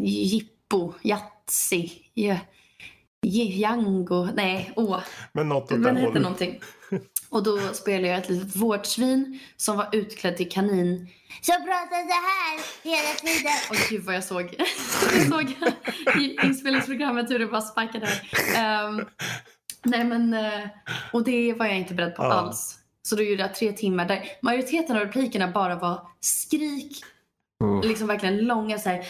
[0.00, 0.92] Jippo,
[1.48, 2.36] Yatzy, ja,
[3.22, 4.28] Django.
[4.34, 5.00] Nej, åh.
[5.32, 6.60] Men något åt Den det hette någonting.
[7.30, 11.08] Och då spelade jag ett litet vårdsvin som var utklädd till kanin.
[11.42, 13.52] Som pratade så här hela tiden.
[13.70, 14.54] Och gud vad jag såg.
[15.14, 15.50] jag såg
[16.22, 18.04] i inspelningsprogrammet hur det bara här.
[18.56, 19.04] Ehm,
[19.84, 20.68] nej men, eh,
[21.12, 22.32] och det var jag inte beredd på Ja.
[22.32, 22.78] alls.
[23.02, 27.04] Så då gjorde jag tre timmar där majoriteten av replikerna bara var skrik,
[27.64, 27.84] Oh.
[27.84, 29.06] liksom verkligen långa så här.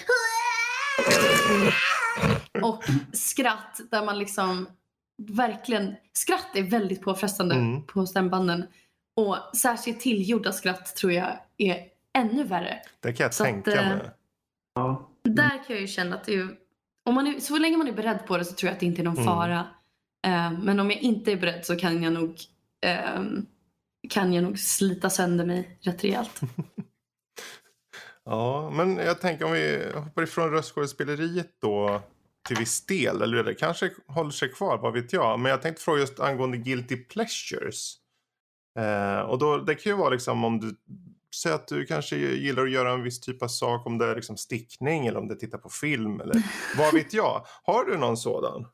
[2.63, 4.69] Och skratt där man liksom
[5.23, 7.83] verkligen, skratt är väldigt påfrestande Mm.
[7.87, 8.65] på stämbanden.
[9.17, 11.85] Och särskilt tillgjorda skratt tror jag är
[12.19, 12.81] ännu värre.
[13.01, 14.11] Det kan jag Så tänka eh, mig.
[14.75, 15.09] Ja.
[15.23, 16.49] Där kan jag ju känna att det är,
[17.05, 18.87] om man är, så länge man är beredd på det så tror jag att det
[18.87, 19.27] inte är någon Mm.
[19.27, 19.67] fara.
[20.27, 22.37] Eh, men om jag inte är beredd så kan jag nog
[22.87, 23.47] ehm,
[24.09, 26.41] kan jag nog slita sönder mig rätt rejält.
[28.31, 32.01] Ja, men jag tänker om vi hoppar ifrån röstskådespeleriet då
[32.49, 33.23] till viss del.
[33.23, 35.41] Eller det kanske håller sig kvar, vad vet jag.
[35.41, 37.97] Men jag tänkte fråga just angående guilty pleasures.
[38.79, 40.77] Eh, och då, det kan ju vara liksom om du
[41.35, 43.87] säger att du kanske gillar att göra en viss typ av sak.
[43.87, 46.21] Om det är liksom stickning eller om du tittar på film.
[46.21, 46.43] Eller
[46.79, 47.47] vad vet jag.
[47.63, 48.67] Har du någon sådan?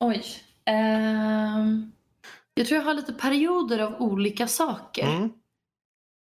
[0.00, 0.24] Oj.
[0.64, 1.92] Ehm,
[2.54, 5.06] jag tror jag har lite perioder av olika saker.
[5.06, 5.30] Mm.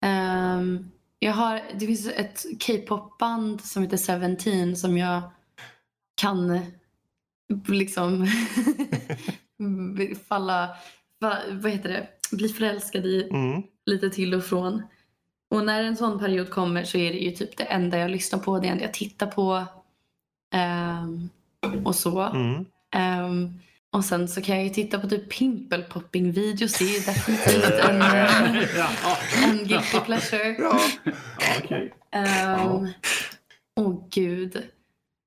[0.06, 5.22] Ehm, jag har, det finns ett K-pop-band som heter Seventeen som jag
[6.22, 6.60] kan
[7.68, 8.28] liksom
[10.28, 10.70] falla,
[11.20, 13.64] va, vad heter det, bli förälskad i Mm.
[13.86, 14.84] lite till och från.
[15.50, 18.40] Och när en sån period kommer så är det ju typ det enda jag lyssnar
[18.40, 19.66] på, det enda jag tittar på.
[20.54, 21.30] Ehm,
[21.86, 22.22] och så.
[22.22, 22.66] Mm.
[22.92, 23.60] Ehm,
[23.92, 26.78] och sen så kan jag ju titta på typ pimple popping videos.
[26.78, 30.56] Det är ju definitivt en, eh, en guilty pleasure.
[30.60, 30.80] Ja.
[31.64, 31.94] okej.
[32.12, 32.88] Ehm,
[33.80, 34.64] Åh gud.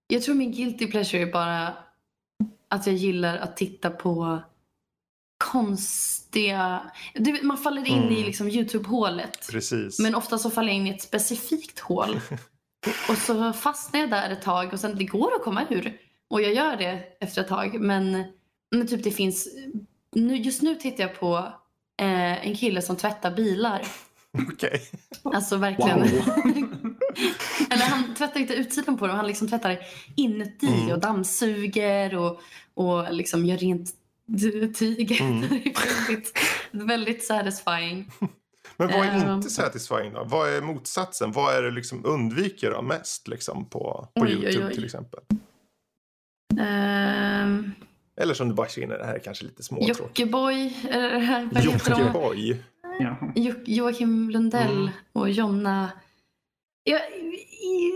[0.06, 1.74] Jag tror min guilty pleasure är bara
[2.70, 4.42] att jag gillar att titta på
[5.44, 6.90] konstiga...
[7.14, 8.12] Du, man faller in Mm.
[8.12, 9.48] i liksom Youtube-hålet.
[9.50, 9.98] Precis.
[9.98, 12.20] Men ofta så faller jag in i ett specifikt hål.
[13.08, 15.98] Och så fastnar jag där ett tag och sen det går att komma ur.
[16.30, 17.80] Och jag gör det efter ett tag.
[17.80, 18.24] Men,
[18.72, 19.48] men typ det finns...
[20.14, 21.36] Nu, just nu tittar jag på
[22.00, 23.86] eh, en kille som tvättar bilar.
[24.52, 24.82] Okej.
[25.22, 25.98] Alltså verkligen.
[26.00, 26.08] Wow.
[27.70, 29.78] Eller han tvättar inte utsidan på dem, han liksom tvättar
[30.16, 30.90] inuti Mm.
[30.90, 32.40] och dammsuger och,
[32.74, 33.90] och liksom gör rent
[34.78, 35.20] tyget.
[35.20, 35.40] Mm.
[35.48, 36.32] Det är väldigt,
[36.70, 38.10] väldigt satisfying.
[38.76, 39.36] Men vad är Ehm.
[39.36, 40.24] inte satisfying då?
[40.24, 41.32] Vad är motsatsen?
[41.32, 44.74] Vad är det liksom undviker då mest liksom på, på Oj, oj, YouTube oj.
[44.74, 45.20] till exempel?
[46.60, 47.72] Ehm,
[48.22, 49.98] Eller som du bara känner, det här är kanske lite småtråkigt.
[50.00, 51.62] Jockiboi, eller vad heter?
[51.62, 52.56] Jockiboi.
[53.34, 54.90] Jo- Joakim Lundell Mm.
[55.12, 55.90] och Jonna.
[56.84, 57.92] Ja, i,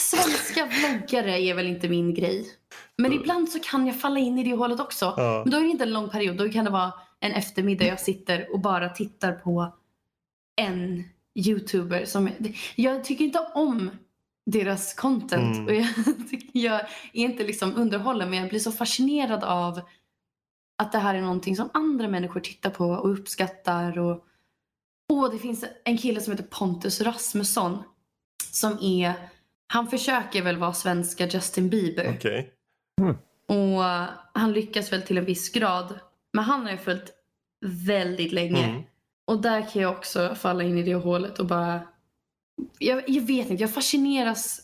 [0.00, 2.46] svenska vloggare är väl inte min grej.
[2.98, 5.14] Men ibland så kan jag falla in i det hållet också.
[5.16, 5.42] Ja.
[5.44, 6.36] Men då är det inte en lång period.
[6.36, 9.72] Då kan det vara en eftermiddag jag sitter och bara tittar på
[10.56, 12.04] en youtuber.
[12.04, 12.28] Som,
[12.76, 13.90] jag tycker inte om
[14.46, 15.56] deras content.
[15.56, 15.66] Mm.
[15.66, 15.88] Och jag,
[16.52, 16.80] jag
[17.12, 19.80] är inte liksom underhållen men jag blir så fascinerad av
[20.78, 23.98] att det här är någonting som andra människor tittar på och uppskattar.
[23.98, 24.24] Och,
[25.12, 27.82] och det finns en kille som heter Pontus Rasmusson.
[28.52, 29.12] Som är,
[29.66, 32.14] han försöker väl vara svenska Justin Bieber.
[32.16, 32.52] Okej.
[33.48, 33.82] Och
[34.32, 35.98] han lyckas väl till en viss grad.
[36.32, 37.12] Men han har ju följt
[37.66, 38.64] väldigt länge.
[38.64, 38.82] Mm.
[39.26, 41.80] Och där kan jag också falla in i det hålet och bara...
[42.78, 44.60] Jag, jag vet inte, jag fascineras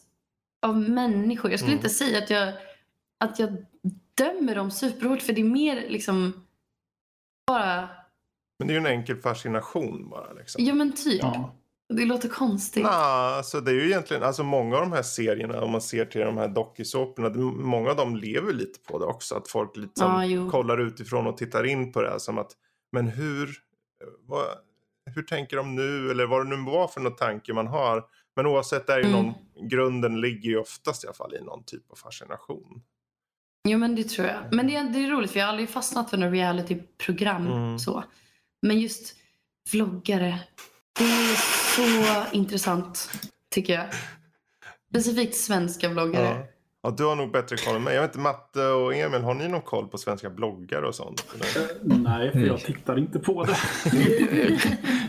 [0.62, 1.50] av människor.
[1.50, 1.85] Jag skulle Mm.
[1.85, 2.55] inte säga att jag,
[3.20, 3.66] att jag
[4.14, 6.46] dömer dem superhårt för det är mer liksom
[7.46, 7.88] bara...
[8.59, 10.64] Men det är ju en enkel fascination bara liksom.
[10.64, 11.22] Ja men typ.
[11.22, 11.55] Ja.
[11.88, 12.83] Det låter konstigt.
[12.83, 16.05] Nej, alltså det är ju egentligen, alltså många av de här serierna, om man ser
[16.05, 19.35] till de här dokusåporna, många av dem lever lite på det också.
[19.35, 20.50] Att folk liksom jo.
[20.50, 22.52] kollar utifrån och tittar in på det här som att,
[22.92, 23.50] men hur,
[24.26, 24.44] vad,
[25.11, 26.11] hur tänker de nu?
[26.11, 28.05] Eller vad det nu var för någon tanke man har.
[28.37, 29.12] Men oavsett, är ju Mm.
[29.12, 29.35] någon,
[29.69, 32.83] grunden ligger ju oftast i alla fall i någon typ av fascination.
[33.69, 34.53] Jo men det tror jag.
[34.55, 37.79] Men det är, det är roligt för jag har aldrig fastnat för några realityprogram Mm.
[37.79, 38.05] så.
[38.62, 39.17] Men just
[39.73, 40.38] vloggare.
[40.99, 41.37] Det är
[41.77, 43.11] så intressant
[43.51, 43.87] tycker jag.
[44.91, 46.38] Specifikt svenska vloggare.
[46.38, 46.47] Ja.
[46.83, 47.95] Ja, du har nog bättre koll än mig.
[47.95, 51.27] Jag vet inte, Matte och Emil, har ni någon koll på svenska bloggar och sånt?
[51.35, 51.99] Eller?
[51.99, 53.57] Nej, för jag tittar inte på det.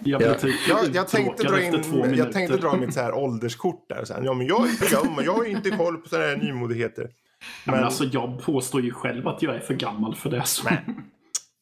[0.04, 0.34] jag blir Ja.
[0.34, 3.14] typ Jag, jag, tänkte dra uttråkad efter två in, jag tänkte dra mitt så här
[3.14, 4.06] ålderskort där.
[4.06, 6.38] Så här, ja, men jag är för gammal, jag har inte koll på sådana här
[6.38, 7.04] nymodigheter.
[7.04, 10.44] Ja, men Men alltså, jag påstår ju själv att jag är för gammal för det.
[10.46, 10.70] Så.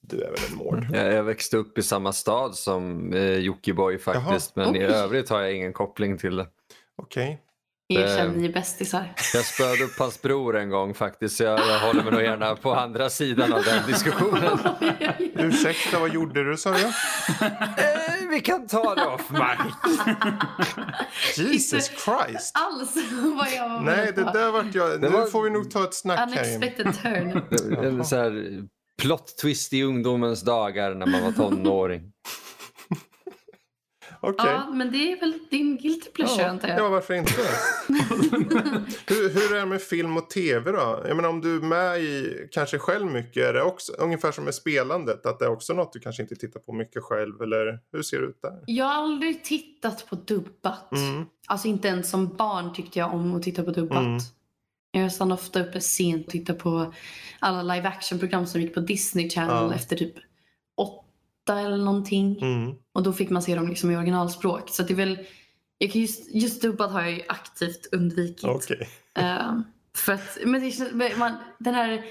[0.01, 0.87] du är väl en mård?
[0.93, 4.55] Jag, jag växte upp i samma stad som eh, Jockiboi faktiskt.
[4.55, 4.83] Men i Oj.
[4.83, 6.47] övrigt har jag ingen koppling till det.
[6.95, 7.41] Okej.
[7.97, 9.13] Erkänn, ni är bästisar.
[9.33, 11.37] Jag spöade upp hans bror en gång faktiskt.
[11.37, 14.59] Så jag, jag håller mig nog gärna på andra sidan av den diskussionen.
[15.35, 16.81] Ursäkta, vad gjorde du sa du?
[16.85, 19.73] Eh, vi kan ta det off mic.
[21.37, 22.51] Jesus Christ.
[22.53, 22.95] Alls
[23.37, 25.01] vad jag var Nej, det där vart jag...
[25.01, 26.27] Det Nu var- får vi nog ta ett snack här.
[26.27, 26.37] Emil.
[26.39, 27.85] Unexpected turn.
[27.85, 28.61] En så här
[29.01, 32.10] plot twist i ungdomens dagar när man var tonåring.
[34.23, 34.51] Okej.
[34.51, 36.83] Ja, men det är väl din guilty pleasure antar Ja, jag.
[36.85, 37.31] ja, varför inte?
[39.07, 41.03] hur, hur är det med film och tv då?
[41.07, 44.43] Jag menar om du är med i kanske själv mycket, är det också ungefär som
[44.43, 45.25] med spelandet?
[45.25, 47.41] Att det är också något du kanske inte tittar på mycket själv?
[47.41, 48.59] Eller hur ser det ut där?
[48.65, 50.91] Jag har aldrig tittat på dubbat.
[50.91, 51.25] Mm.
[51.47, 53.97] Alltså inte ens som barn tyckte jag om att titta på dubbat.
[53.97, 54.19] Mm.
[54.91, 56.93] Jag stannade ofta uppe sent och tittade på
[57.39, 59.73] alla live action-program som gick på Disney Channel Ja.
[59.73, 60.13] efter typ
[61.51, 62.37] åtta eller någonting.
[62.41, 62.75] Mm.
[62.93, 64.69] Och då fick man se dem liksom i originalspråk.
[64.69, 65.19] Så det är väl,
[65.77, 68.43] jag kan just, just dubbat har jag ju aktivt undvikit.
[68.43, 68.89] Okej.
[69.15, 69.59] Eh,
[69.95, 72.03] för att, men det, man, den här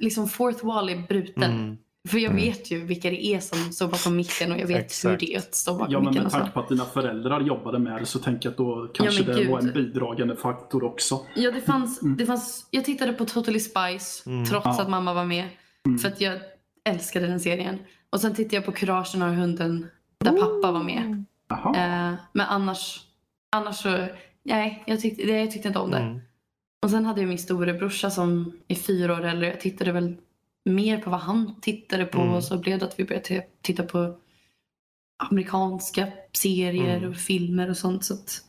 [0.00, 1.42] liksom fourth wall är bruten.
[1.52, 1.76] Mm.
[2.08, 2.42] För jag Mm.
[2.44, 5.12] vet ju vilka det är som står bakom micken och jag vet Exakt.
[5.12, 6.22] hur det är att stå bakom Ja, men micken.
[6.22, 9.24] med tanke på att dina föräldrar jobbade med det så tänker jag att då kanske
[9.24, 9.50] men det gud.
[9.50, 11.20] var en bidragande faktor också.
[11.36, 14.44] Ja, det fanns, det fanns, jag tittade på Totally Spice Mm.
[14.46, 14.82] trots Ja.
[14.82, 15.44] att mamma var med.
[16.02, 16.38] För att jag
[16.84, 17.78] älskade den serien.
[18.12, 19.86] Och sen tittade jag på Kuragen och hunden
[20.18, 21.24] där pappa var med.
[21.50, 23.00] Eh, men annars,
[23.56, 24.06] annars så,
[24.42, 25.98] nej, jag tyckte, jag tyckte inte om det.
[25.98, 26.20] Mm.
[26.82, 29.46] Och sen hade jag min storebrorsa som är fyra år äldre.
[29.48, 30.16] Jag tittade väl
[30.64, 32.34] mer på vad han tittade på Mm.
[32.34, 34.18] och så blev det att vi började titta på
[35.30, 37.10] amerikanska serier Mm.
[37.10, 38.04] och filmer och sånt.
[38.04, 38.44] Så att,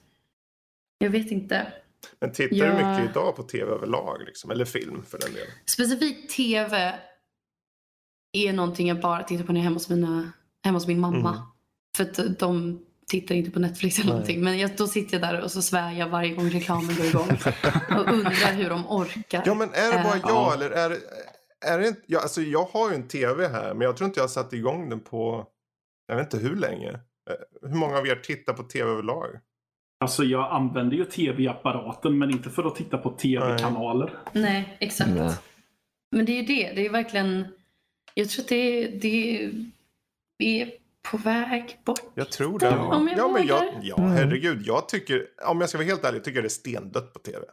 [0.97, 1.73] jag vet inte.
[2.19, 2.65] Men tittar Ja.
[2.65, 4.21] du mycket idag på tv överlag?
[4.25, 4.51] Liksom?
[4.51, 5.47] Eller film för den delen?
[5.65, 6.99] Specifikt tv
[8.33, 10.31] är någonting jag bara tittar på när jag är hemma hos, mina,
[10.63, 11.29] hemma hos min mamma.
[11.29, 11.41] Mm.
[11.97, 14.13] För att de tittar inte på Netflix eller Nej.
[14.13, 14.43] någonting.
[14.43, 17.29] Men jag, då sitter jag där och så svär jag varje gång reklamen går igång.
[17.99, 19.43] och undrar hur de orkar.
[19.45, 20.53] Ja, men är det bara Eh, jag ja.
[20.53, 20.97] eller är.
[21.65, 24.19] Är det inte, ja, alltså jag har ju en tv här men jag tror inte
[24.19, 25.45] jag har satt igång den på...
[26.07, 26.89] Jag vet inte hur länge.
[26.89, 29.25] Eh, Hur många av er tittar på tv överlag?
[29.99, 34.17] Alltså jag använder ju tv-apparaten men inte för att titta på tv-kanaler.
[34.31, 35.09] Nej, exakt.
[35.09, 35.33] Nej.
[36.11, 36.73] Men det är ju det.
[36.73, 37.47] Det är verkligen...
[38.13, 38.91] Jag tror att det är,
[40.39, 40.71] det är
[41.11, 41.99] på väg bort.
[42.15, 42.69] Jag tror det.
[42.77, 44.61] Om jag ja, men jag, ja, herregud.
[44.65, 47.45] Jag tycker, om jag ska vara helt ärlig, tycker jag det är stendött på tv.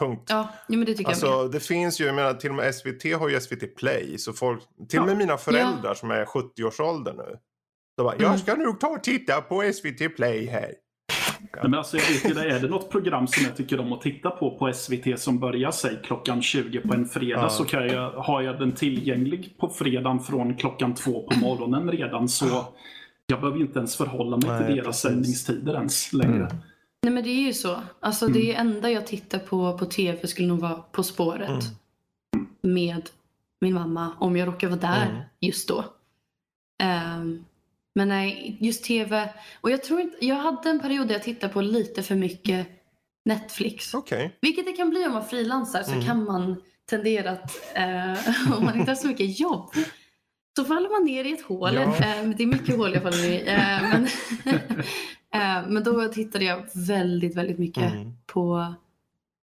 [0.00, 0.22] Punkt.
[0.28, 1.50] Ja, men det tycker jag Alltså med.
[1.50, 4.18] det finns ju, jag menar till och med SVT har ju SVT Play.
[4.18, 7.38] Så folk, till och med mina föräldrar som är 70-årsåldern nu.
[7.96, 8.24] De bara, Mm.
[8.30, 10.74] jag ska nog ta och titta på SVT Play här.
[11.54, 14.00] Nej, men alltså, jag vet inte, är det något program som jag tycker om att
[14.00, 17.48] titta på på SVT som börjar säg klockan 20 på en fredag Ja.
[17.48, 22.28] så kan jag, har jag den tillgänglig på fredagen från klockan 2 på morgonen redan
[22.28, 22.46] så
[23.26, 25.00] jag behöver ju inte ens förhålla mig Nej, till deras precis.
[25.00, 26.34] sändningstider ens längre.
[26.36, 26.56] Mm.
[27.02, 27.76] Nej men det är ju så.
[28.00, 31.48] Alltså det enda jag tittar på på tv skulle nog vara På spåret.
[32.36, 32.46] Mm.
[32.74, 33.10] Med
[33.60, 34.12] min mamma.
[34.18, 35.22] Om jag råkar vara där Mm.
[35.40, 35.84] just då.
[36.82, 37.44] Ehm,
[37.94, 39.34] men nej, just tv.
[39.60, 42.66] Och jag tror inte, jag hade en period där jag tittade på lite för mycket
[43.24, 43.94] Netflix.
[43.94, 44.38] Okej.
[44.40, 46.04] Vilket det kan bli om man frilansar så Mm.
[46.06, 49.72] kan man tendera att uh, om man inte har så mycket jobb
[50.56, 51.74] så faller man ner i ett hål.
[51.74, 51.82] Ja.
[51.82, 53.48] Eh, det är mycket hål jag faller ner i.
[53.48, 54.04] Eh, men,
[55.64, 58.12] eh, men då tittade jag väldigt, väldigt mycket Mm.
[58.26, 58.74] på,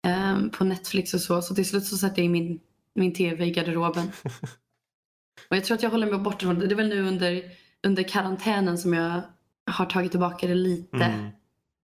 [0.07, 1.43] ehm, på Netflix och så.
[1.43, 2.61] Så till slut så satte jag in min,
[2.95, 4.13] min tv i garderoben.
[5.51, 6.67] och jag tror att jag håller mig borta från det.
[6.67, 7.43] Det är väl nu under,
[7.87, 9.23] under karantänen som jag
[9.71, 10.97] har tagit tillbaka det lite.
[10.97, 11.29] Mm.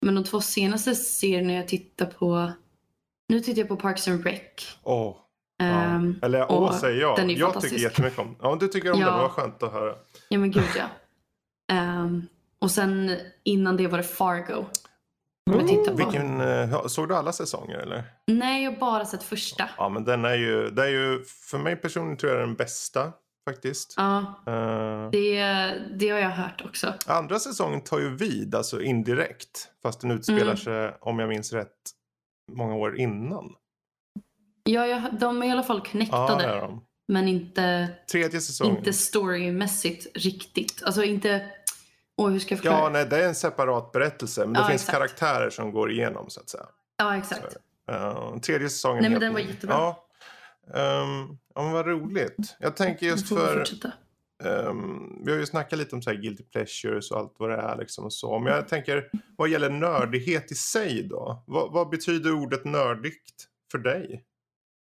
[0.05, 2.51] Men de två senaste serierna jag tittar på.
[3.29, 4.41] Nu tittar jag på Parks and Rec.
[4.83, 5.15] Åh,
[5.57, 5.65] ja.
[5.65, 7.15] Ehm, Eller åh säger jag.
[7.17, 7.73] den är jag fantastisk.
[7.75, 9.11] tycker jättemycket om Ja, du tycker om Ja.
[9.11, 9.19] den.
[9.19, 9.95] Vad skönt att höra.
[10.29, 10.85] ja men gud ja.
[11.75, 12.27] Ehm,
[12.59, 14.65] och sen innan det var det Fargo.
[15.51, 15.93] På.
[15.95, 18.03] Vilken, eh, såg du alla säsonger eller?
[18.27, 19.69] Nej, jag har bara sett första.
[19.77, 23.11] Ja, men den är ju, det är ju för mig personligen tror jag den bästa
[23.51, 23.93] faktiskt.
[23.97, 25.41] Ja, Eh, det,
[25.95, 26.93] det har jag hört också.
[27.05, 29.69] andra säsongen tar ju vid, alltså indirekt.
[29.83, 30.57] Fast den utspelar Mm.
[30.57, 31.73] sig, om jag minns rätt,
[32.51, 33.53] många år innan.
[34.63, 36.59] Ja, jag, de är i alla fall Ja, connectade.
[36.59, 36.83] de.
[37.07, 38.77] men inte, Tredje säsongen.
[38.77, 40.83] inte storymässigt riktigt.
[40.85, 41.49] Alltså inte...
[42.17, 42.79] Åh, hur ska jag förklara?
[42.83, 44.41] Ja, nej, det är en separat berättelse.
[44.45, 44.97] Men det Ja, finns exakt.
[44.97, 46.65] karaktärer som går igenom så att säga.
[46.97, 47.57] Ja, exakt.
[47.91, 49.01] Uh, tredje säsongen.
[49.01, 49.75] Nej, men den var jättebra.
[49.75, 50.06] Ja.
[50.67, 52.55] Um, ja, men vad roligt.
[52.59, 53.65] Jag tänker just för...
[54.43, 57.55] Ehm, vi har ju snackat lite om så här guilty pleasures och allt vad det
[57.55, 57.77] är.
[57.77, 58.39] Liksom och så.
[58.39, 61.43] Men jag tänker, vad gäller nördighet i sig då?
[61.47, 64.23] Vad, vad betyder ordet nördigt för dig?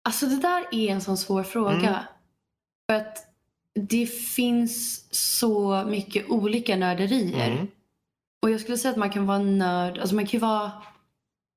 [0.05, 1.89] Alltså det där är en sån svår fråga.
[1.89, 2.03] Mm.
[2.91, 3.19] För att
[3.75, 7.51] det finns så mycket olika nörderier.
[7.51, 7.67] Mm.
[8.43, 10.73] Och jag skulle säga att man kan vara nörd, alltså man kan ju vara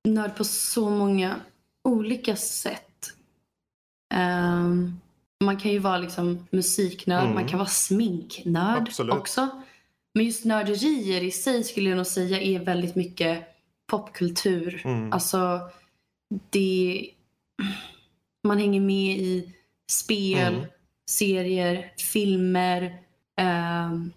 [0.08, 1.40] nörd på så många
[1.84, 2.85] olika sätt.
[4.16, 5.00] Ehm,
[5.44, 7.34] man kan ju vara liksom musiknörd, Mm.
[7.34, 9.14] man kan vara sminknörd Absolut.
[9.14, 9.48] också.
[10.14, 13.44] Men just nörderier i sig skulle jag nog säga är väldigt mycket
[13.86, 14.82] popkultur.
[14.84, 15.12] Mm.
[15.12, 15.60] Alltså,
[16.50, 17.10] det...
[18.48, 19.52] Man hänger med i
[19.90, 20.66] spel, Mm.
[21.10, 22.98] serier, filmer.
[23.36, 24.12] ehm,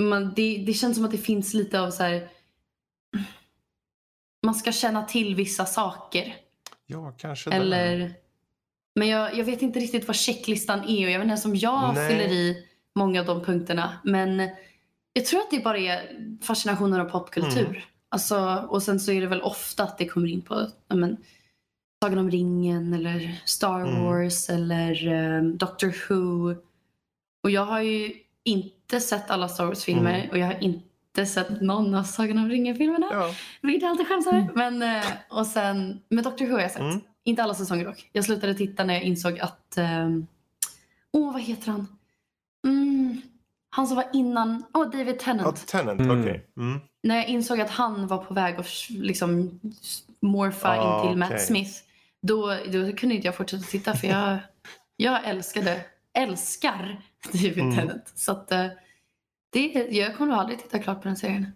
[0.00, 2.28] man, det, det känns som att det finns lite av så här...
[4.46, 6.36] Man ska känna till vissa saker.
[6.86, 7.56] Ja, kanske det.
[7.56, 8.14] Eller...
[8.96, 11.56] Men jag, jag vet inte riktigt vad checklistan är och jag vet inte ens om
[11.56, 12.10] jag Nej.
[12.10, 13.98] fyller i många av de punkterna.
[14.04, 14.48] Men
[15.12, 16.00] jag tror att det bara är
[16.42, 17.66] fascinationen av popkultur.
[17.68, 17.80] Mm.
[18.08, 21.16] Alltså, och sen så är det väl ofta att det kommer in på men,
[22.04, 24.04] Sagan om ringen eller Star Mm.
[24.04, 26.54] Wars eller um, Doctor Who.
[27.44, 28.12] Och jag har ju
[28.44, 30.30] inte sett alla Star Wars-filmer Mm.
[30.30, 33.06] och jag har inte sett någon av Sagan om ringen-filmerna.
[33.12, 33.34] Ja.
[33.62, 34.48] Vilket jag alltid skäms över.
[34.54, 37.02] Men, eh, och sen, men Doctor Who har jag sett.
[37.26, 37.30] Mm.
[37.30, 38.08] Inte alla säsonger dock.
[38.12, 39.76] Jag slutade titta när jag insåg att...
[39.78, 40.26] ehm,
[41.12, 41.86] Åh, vad heter han?
[42.66, 43.20] Mm,
[43.70, 44.64] han som var innan...
[44.74, 45.66] Åh, David ja, Tennant.
[45.66, 46.20] Tenant, Mm.
[46.20, 46.46] okej.
[46.56, 46.80] Mm.
[47.02, 49.60] När jag insåg att han var på väg att liksom
[50.20, 51.42] morfa Ah, in till Matt.
[51.42, 51.70] Smith.
[52.22, 54.38] Då, då kunde inte jag fortsätta titta för jag,
[54.96, 55.84] jag älskade,
[56.14, 57.00] älskar
[57.32, 57.76] David Mm.
[57.76, 58.12] Tennant.
[58.14, 58.66] Så att eh,
[59.52, 61.52] det, jag kommer aldrig titta klart på den serien.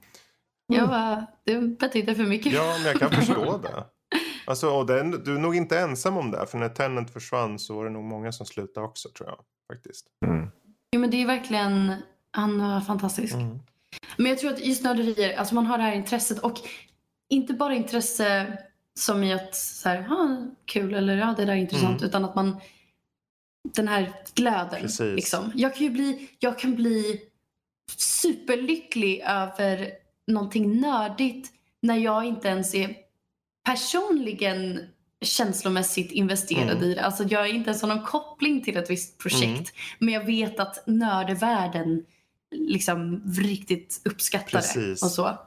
[0.66, 2.52] Jag var, det betydde för mycket.
[2.52, 3.84] Ja, men jag kan förstå det.
[4.46, 6.46] Alltså, och den, du är nog inte ensam om det.
[6.46, 9.38] För när Tenant försvann så var det nog många som slutade också tror jag.
[9.72, 10.06] Faktiskt.
[10.26, 10.48] Mm.
[10.92, 11.94] Jo, men det är verkligen,
[12.30, 13.34] han var fantastisk.
[13.34, 13.58] Mm.
[14.16, 16.58] Men jag tror att just nörderier, alltså man har det här intresset och
[17.28, 18.58] inte bara intresse
[18.98, 22.08] som i att så här, ah, kul eller ja, det där är intressant Mm.
[22.08, 22.60] utan att man
[23.74, 24.80] den här glöden.
[24.80, 25.16] Precis.
[25.16, 25.52] Liksom.
[25.54, 27.20] Jag kan ju bli, jag kan bli
[27.96, 29.90] superlycklig över
[30.26, 31.52] någonting nördigt
[31.82, 32.96] när jag inte ens är
[33.70, 34.80] personligen
[35.24, 36.84] känslomässigt investerad Mm.
[36.84, 37.02] i det.
[37.04, 39.44] Alltså jag är inte ens har någon koppling till ett visst projekt.
[39.44, 39.96] Mm.
[39.98, 42.04] Men jag vet att nördvärlden
[42.50, 45.00] liksom riktigt uppskattar Precis.
[45.00, 45.06] det.
[45.06, 45.38] Och så.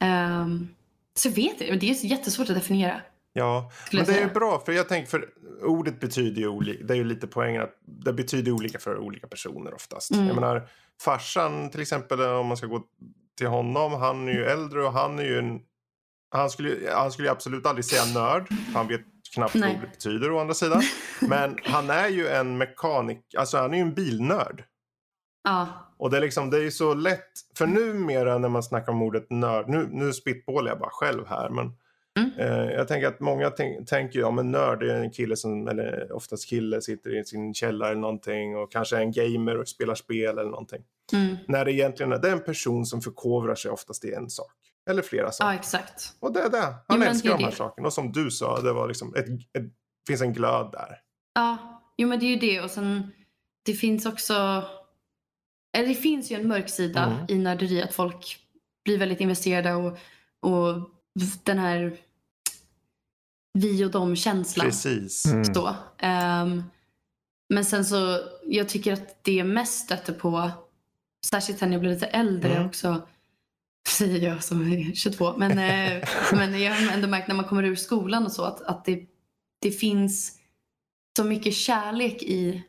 [0.00, 0.68] Ehm,
[1.14, 3.00] så vet jag, det är jättesvårt att definiera.
[3.32, 5.28] Ja, men det är ju bra för jag tänker för
[5.62, 6.84] ordet betyder ju olika.
[6.84, 10.10] Det är ju lite poängen att det betyder olika för olika personer oftast.
[10.10, 10.26] Mm.
[10.26, 10.68] Jag menar
[11.00, 12.82] farsan till exempel om man ska gå
[13.38, 13.92] till honom.
[13.92, 15.60] Han är ju äldre och han är ju en.
[16.36, 18.46] Han skulle, han skulle absolut aldrig säga nörd.
[18.74, 19.00] Han vet
[19.34, 19.76] knappt vad Nej.
[19.78, 20.82] ordet betyder å andra sidan.
[21.28, 24.64] Men han är ju en mekanik, alltså han är ju en bilnörd.
[25.44, 28.92] Ja, Och det är liksom, det är ju så lätt, för numera när man snackar
[28.92, 31.72] om ordet nörd, nu, nu spitballar jag bara själv här, men
[32.18, 32.30] Mm.
[32.38, 35.68] eh, jag tänker att många tänk, tänker ju, ja men nörd är en kille som,
[35.68, 39.68] eller oftast kille, sitter i sin källare eller någonting och kanske är en gamer och
[39.68, 40.82] spelar spel eller någonting.
[41.12, 41.36] mm.
[41.48, 44.52] När det egentligen är, det är en person som förkovrar sig oftast i en sak.
[44.90, 45.50] Eller flera saker.
[45.52, 46.12] ja exakt.
[46.20, 46.74] Och det är det.
[46.88, 47.56] Han Jo, älskar de här det.
[47.56, 47.86] sakerna.
[47.86, 49.72] Och som du sa, det var liksom, ett, ett,
[50.06, 51.00] finns en glöd där.
[51.34, 51.56] Ja,
[51.96, 53.12] jo men det är ju det och sen
[53.62, 54.64] det finns också
[55.76, 57.26] eller det finns ju en mörk sida Mm.
[57.28, 58.38] i nörderi att folk
[58.84, 59.98] blir väldigt investerade och,
[60.40, 60.90] och
[61.44, 61.96] den här
[63.58, 64.66] vi och dem-känslan.
[64.66, 65.26] Precis.
[65.26, 65.44] Mm.
[65.44, 65.74] Så.
[65.98, 66.62] Ehm,
[67.48, 70.50] men sen så, jag tycker att det mest stöter på,
[71.26, 72.66] särskilt sen jag blev lite äldre Mm.
[72.66, 73.08] också,
[73.88, 77.62] säger jag som är 22, men, eh, men jag har ändå märkt när man kommer
[77.62, 79.06] ur skolan och så att, att det,
[79.60, 80.38] det finns
[81.16, 82.62] så mycket kärlek i,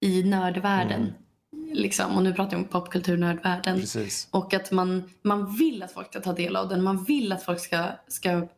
[0.00, 1.00] i nördvärlden.
[1.00, 1.14] Mm.
[1.72, 2.16] Liksom.
[2.16, 3.80] Och nu pratar jag om popkulturnördvärlden.
[3.80, 4.28] Precis.
[4.30, 6.82] Och att man, man vill att folk ska ta del av den.
[6.82, 8.48] Man vill att folk ska, ska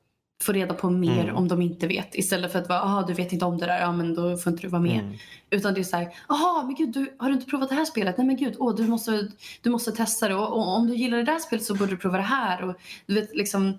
[0.42, 1.36] få reda på mer Mm.
[1.36, 2.14] om de inte vet.
[2.14, 4.50] Istället för att vara, aha du vet inte om det där, ja men då får
[4.52, 5.00] inte du vara med.
[5.00, 5.16] Mm.
[5.50, 7.84] Utan det är så här, aha men gud du, har du inte provat det här
[7.84, 8.18] spelet?
[8.18, 9.28] Nej men gud, åh, du, måste,
[9.62, 10.34] du måste testa det.
[10.34, 12.64] Och, och om du gillar det där spelet så borde du prova det här.
[12.64, 12.74] Och,
[13.06, 13.78] du vet liksom,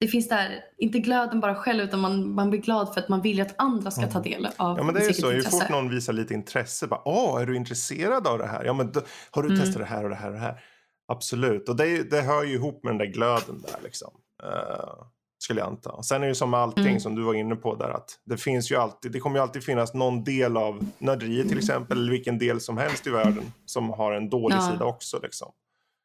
[0.00, 3.22] det finns där, inte glöden bara själv utan man, man blir glad för att man
[3.22, 4.78] vill att andra ska ta del av Mm.
[4.78, 7.46] Ja men det är ju så, ju fort någon visar lite intresse, bara åh är
[7.46, 8.64] du intresserad av det här?
[8.64, 9.00] Ja men då,
[9.30, 9.60] har du Mm.
[9.60, 10.60] testat det här och det här och det här?
[11.08, 14.10] Absolut, och det, det hör ju ihop med den där glöden där liksom.
[14.42, 15.06] Eh,
[15.38, 16.02] skulle jag anta.
[16.02, 17.00] Sen är det som med allting Mm.
[17.00, 19.64] som du var inne på där att det finns ju alltid, det kommer ju alltid
[19.64, 23.90] finnas någon del av nörderiet till exempel, eller vilken del som helst i världen som
[23.90, 24.70] har en dålig Ja.
[24.72, 25.52] sida också liksom.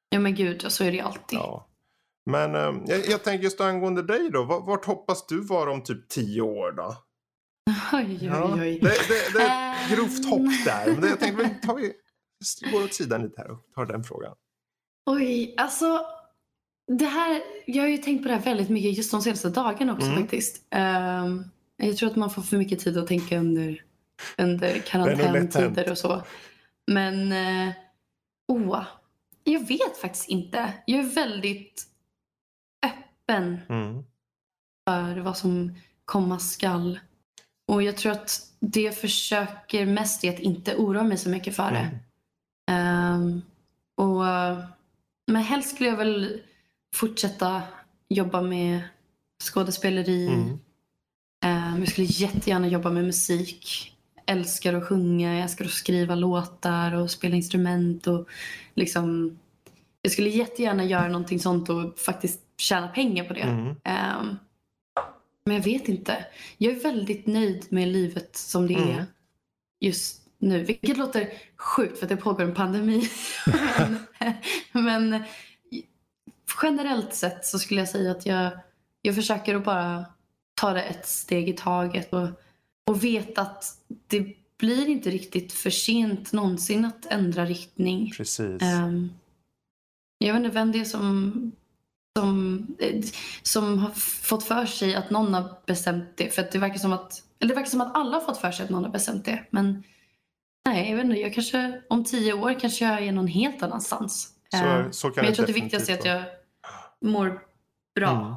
[0.10, 1.40] Ja men gud, så är det ju alltid.
[1.40, 1.68] Ja.
[2.26, 6.10] Men eh, jag, jag tänker just angående dig då, vart, hoppas du vara om typ
[6.10, 6.96] tio år då?
[7.94, 8.80] Oj, Ja, oj, oj.
[8.82, 9.96] Det, det, det är ett Ehm.
[9.98, 10.86] grovt hopp där.
[10.92, 11.94] Men det, jag tänkte, tar vi,
[12.72, 14.36] går åt sidan lite här och tar den frågan.
[15.06, 16.00] Oj, alltså.
[16.88, 19.94] Det här, jag har ju tänkt på det här väldigt mycket just de senaste dagarna
[19.94, 20.22] också Mm.
[20.22, 20.66] faktiskt.
[20.70, 21.44] Ehm,
[21.78, 23.84] jag tror att man får för mycket tid att tänka under,
[24.38, 26.24] under karantäntider och så.
[26.92, 27.34] Men,
[28.48, 28.84] åh,
[29.44, 30.74] jag vet faktiskt inte.
[30.86, 31.84] Jag är väldigt
[32.86, 34.04] öppen Mm.
[34.90, 35.76] för vad som
[36.06, 37.00] komma skall.
[37.68, 41.56] Och jag tror att det jag försöker mest är att inte oroa mig så mycket
[41.56, 41.78] för det.
[41.78, 41.96] Mm.
[42.72, 43.42] Ehm,
[43.96, 44.24] och,
[45.28, 46.42] men helst skulle jag väl
[46.96, 47.62] fortsätta
[48.10, 48.82] jobba med
[49.44, 50.28] skådespeleri.
[50.28, 50.60] Mm.
[51.46, 53.88] Ehm, jag skulle jättegärna jobba med musik.
[54.26, 58.08] Älskar att sjunga, jag älskar att skriva låtar och spela instrument.
[58.08, 58.28] Och
[58.76, 59.38] liksom,
[60.02, 63.42] jag skulle jättegärna göra någonting sånt och faktiskt tjäna pengar på det.
[63.42, 63.76] Mm.
[63.84, 64.38] Ehm,
[65.46, 66.26] men jag vet inte.
[66.58, 68.90] Jag är väldigt nöjd med livet som det Mm.
[68.90, 69.06] är
[69.80, 70.64] just nu.
[70.64, 73.10] Vilket låter sjukt för att det pågår en pandemi.
[74.72, 75.24] men, men
[76.62, 78.52] generellt sett så skulle jag säga att jag,
[79.02, 80.06] jag försöker att bara
[80.56, 82.14] ta det ett steg i taget.
[82.14, 82.28] Och,
[82.86, 83.78] och veta att
[84.08, 88.12] det blir inte riktigt för sent någonsin att ändra riktning.
[88.18, 88.62] Precis.
[88.62, 89.14] Ehm,
[90.18, 91.52] jag vet inte vem det är som,
[92.20, 93.04] som, eh,
[93.42, 96.30] som har fått för sig att någon har bestämt det.
[96.30, 98.64] För det verkar som att, eller det verkar som att alla har fått för sig
[98.64, 99.44] att någon har bestämt det.
[99.50, 99.84] Men
[100.66, 101.20] nej, jag vet inte.
[101.20, 104.34] Jag kanske, om tio år kanske jag är någon helt annanstans.
[104.50, 106.24] Så, Ehm, så men jag tror att det viktigaste är att jag
[107.02, 107.42] mår
[107.96, 108.10] bra.
[108.12, 108.34] Mm.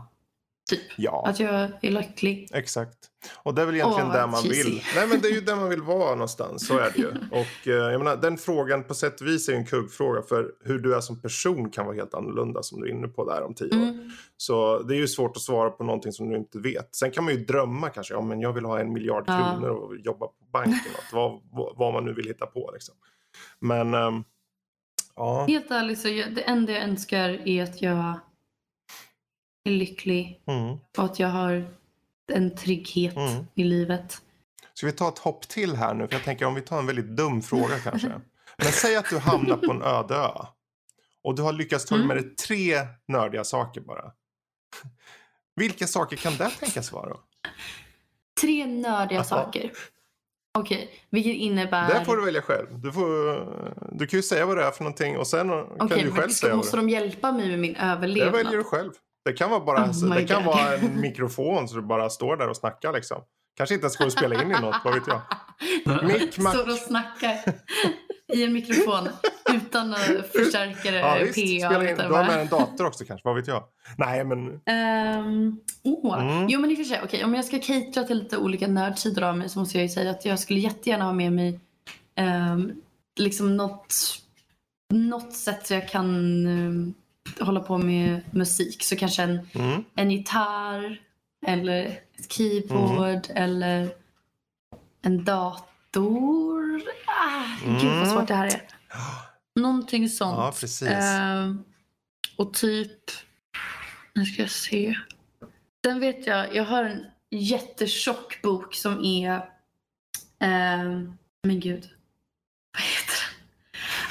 [0.70, 0.80] Typ.
[0.96, 2.48] Ja, Att jag är lycklig.
[2.52, 2.98] exakt.
[3.42, 4.62] Och det är väl egentligen Åh, där man cheesy.
[4.70, 4.82] vill.
[4.96, 6.66] Nej men det är ju där man vill vara någonstans.
[6.66, 7.08] Så är det ju.
[7.30, 10.22] Och eh, jag menar, den frågan på sätt och vis är ju en kuggfråga.
[10.22, 13.24] För hur du är som person kan vara helt annorlunda som du är inne på
[13.30, 13.82] där om tio år.
[13.82, 14.10] Mm.
[14.36, 16.94] Så det är ju svårt att svara på någonting som du inte vet.
[16.94, 18.14] Sen kan man ju drömma kanske.
[18.14, 19.52] Ja, men jag vill ha en miljard Ja.
[19.52, 20.92] kronor och jobba på banken.
[21.12, 21.40] Vad,
[21.76, 22.94] vad, man nu vill hitta på liksom.
[23.58, 24.24] Men ehm,
[25.16, 25.44] ja.
[25.48, 28.14] Helt ärligt så jag, det enda jag önskar är att jag
[29.64, 30.68] är lycklig Mm.
[30.98, 31.66] och att jag har
[32.32, 33.46] en trygghet Mm.
[33.54, 34.22] i livet.
[34.74, 36.06] Ska vi ta ett hopp till här nu?
[36.06, 38.08] För jag tänker om vi tar en väldigt dum fråga kanske.
[38.58, 40.30] Men säg att du hamnar på en öde ö.
[41.22, 42.06] Och du har lyckats ta Mm.
[42.08, 42.74] med dig tre
[43.08, 44.12] nördiga saker bara.
[45.56, 47.08] Vilka saker kan det tänkas vara?
[47.08, 47.20] då?
[48.40, 49.24] Tre nördiga Aha.
[49.28, 49.72] saker.
[50.58, 51.88] Okej, vilket innebär...
[51.98, 52.78] Det får du välja själv.
[52.80, 53.08] Du, får,
[53.98, 56.28] du kan ju säga vad det är för någonting och sen kan Okej, du själv
[56.30, 57.86] ska, säga vad måste det de hjälpa mig med min är.
[57.86, 58.32] Det överlevnad?
[58.32, 58.92] väljer du själv.
[59.24, 60.54] Det kan vara, bara, Oh det kan God.
[60.54, 63.22] vara en mikrofon så du bara står där och snackar liksom.
[63.56, 65.20] Kanske inte ens går att spela in i något, vad vet jag.
[66.04, 66.54] Mick, mack.
[66.54, 67.38] Står och snackar
[68.32, 69.08] i en mikrofon
[69.54, 69.94] utan
[70.32, 71.34] förstärkare, Ja, visst.
[71.68, 71.90] PA.
[71.90, 71.96] In.
[71.96, 73.64] Du har med en dator också kanske, vad vet jag.
[73.98, 76.22] Nej, men Ehm, åh.
[76.22, 76.46] Mm.
[76.48, 79.22] Jo men i och för sig, okej, om jag ska catera till lite olika nördsidor
[79.22, 81.60] av mig så måste jag ju säga att jag skulle jättegärna ha med mig
[82.52, 82.72] um,
[83.18, 83.94] liksom något,
[84.92, 86.06] något sätt så jag kan
[86.46, 86.94] ehm,
[87.40, 88.82] hålla på med musik.
[88.82, 89.84] Så kanske en, mm.
[89.94, 91.00] en gitarr
[91.46, 93.88] eller ett keyboard eller
[95.02, 96.82] en dator.
[97.06, 98.62] Ah, Gud vad svårt det här är.
[99.60, 100.36] Någonting sånt.
[100.36, 100.88] ja, precis.
[100.88, 101.64] Ehm,
[102.36, 103.10] och typ...
[104.14, 104.94] Nu ska jag se.
[105.84, 109.48] Sen vet jag, jag har en jättetjock bok som är...
[110.38, 111.88] ehm, men gud.
[112.72, 113.48] Vad heter den?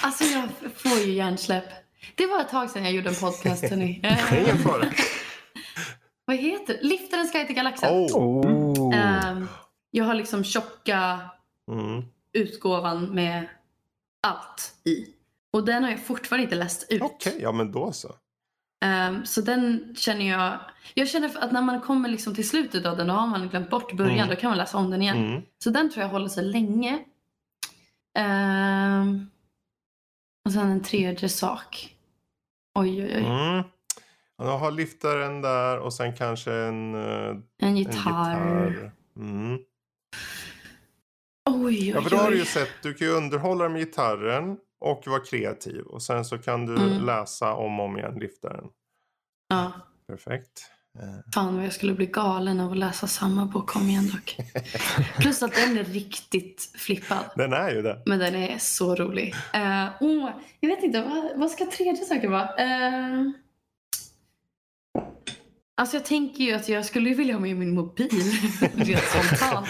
[0.02, 1.83] Alltså jag får ju hjärnsläpp.
[2.16, 4.02] Det var ett tag sedan jag gjorde en podcast hörni.
[4.44, 4.86] Ingen fara.
[6.26, 6.84] vad heter det?
[6.88, 7.90] Liftarens guide till galaxen.
[7.94, 8.96] Oh.
[8.96, 9.48] Ehm,
[9.92, 11.20] jag har liksom tjocka
[11.72, 12.04] Mm.
[12.34, 13.48] utgåvan med
[14.28, 15.06] allt i.
[15.54, 17.02] Och den har jag fortfarande inte läst ut.
[17.02, 18.16] Okej, ja men då så.
[18.86, 20.60] Ehm, så den känner jag...
[20.94, 23.70] Jag känner att när man kommer liksom till slutet av den då har man glömt
[23.70, 24.18] bort början.
[24.18, 24.30] Mm.
[24.30, 25.18] Då kan man läsa om den igen.
[25.18, 25.42] Mm.
[25.64, 27.00] Så den tror jag håller sig länge.
[28.20, 29.30] Ehm,
[30.46, 31.93] och sen en tredje sak.
[32.76, 33.20] Oj, oj, oj.
[33.26, 33.64] Mm.
[34.38, 38.70] Ja, Jag har liftaren där och sen kanske en, eh, En en gitarr.
[38.70, 38.92] gitarr.
[39.18, 39.56] Mm.
[41.50, 44.58] Oj, oj, Ja, för då har du ju sett, du kan ju underhålla med gitarren
[44.80, 45.82] och vara kreativ.
[45.86, 47.06] Och sen så kan du Mm.
[47.06, 48.66] läsa om och om igen liftaren.
[49.50, 49.72] Ja.
[50.08, 50.62] Perfekt.
[51.34, 54.38] Fan vad jag skulle bli galen av att läsa samma bok om igen dock.
[55.20, 57.26] Plus att den är riktigt flippad.
[57.36, 58.02] Den är ju det.
[58.06, 59.34] Men den är så rolig.
[59.56, 60.30] Uh, oh,
[60.60, 62.44] jag vet inte, vad, vad ska tredje saken vara?
[62.44, 63.32] Uh,
[65.76, 68.10] alltså jag tänker ju att jag skulle vilja ha med min mobil
[68.76, 69.68] rent spontant.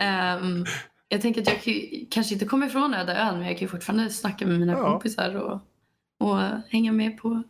[0.00, 0.64] Ehm,
[1.08, 1.74] jag tänker att jag kan
[2.10, 4.90] kanske inte kommer ifrån öde ön men jag kan ju fortfarande snacka med mina Ja.
[4.90, 5.60] kompisar och,
[6.20, 7.42] och hänga med på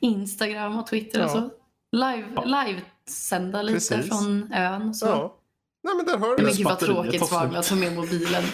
[0.00, 1.32] Instagram och Twitter och Ja.
[1.32, 1.50] så.
[1.94, 4.08] Live, live sända lite Precis.
[4.08, 4.94] från ön.
[4.94, 5.06] Så.
[5.06, 5.36] Ja.
[5.82, 6.56] Nej men där har du Nej, men det.
[6.56, 8.44] gud vad tråkigt att ta med mobilen.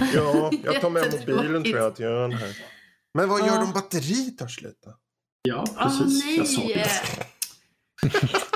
[0.14, 2.56] Ja, jag tar med mobilen tror jag till ön här.
[3.14, 3.62] Men vad gör Ja.
[3.64, 4.94] om batteriet tar slut då?
[5.42, 6.36] Ja, precis.
[6.36, 6.86] jag såg nej!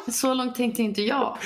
[0.06, 0.12] det.
[0.12, 1.38] Så långt tänkte inte jag.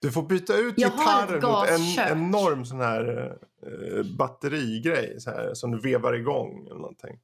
[0.00, 3.32] Du får byta ut Jag gitarren mot en enorm sån här
[3.66, 7.18] eh, batterigrej så här, som du vevar igång eller någonting.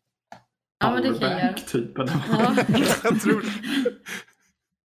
[0.79, 1.53] Ja, men det kan jag göra.
[1.53, 1.99] Typ.
[1.99, 2.57] Ja.
[3.05, 3.91] Jag tror det.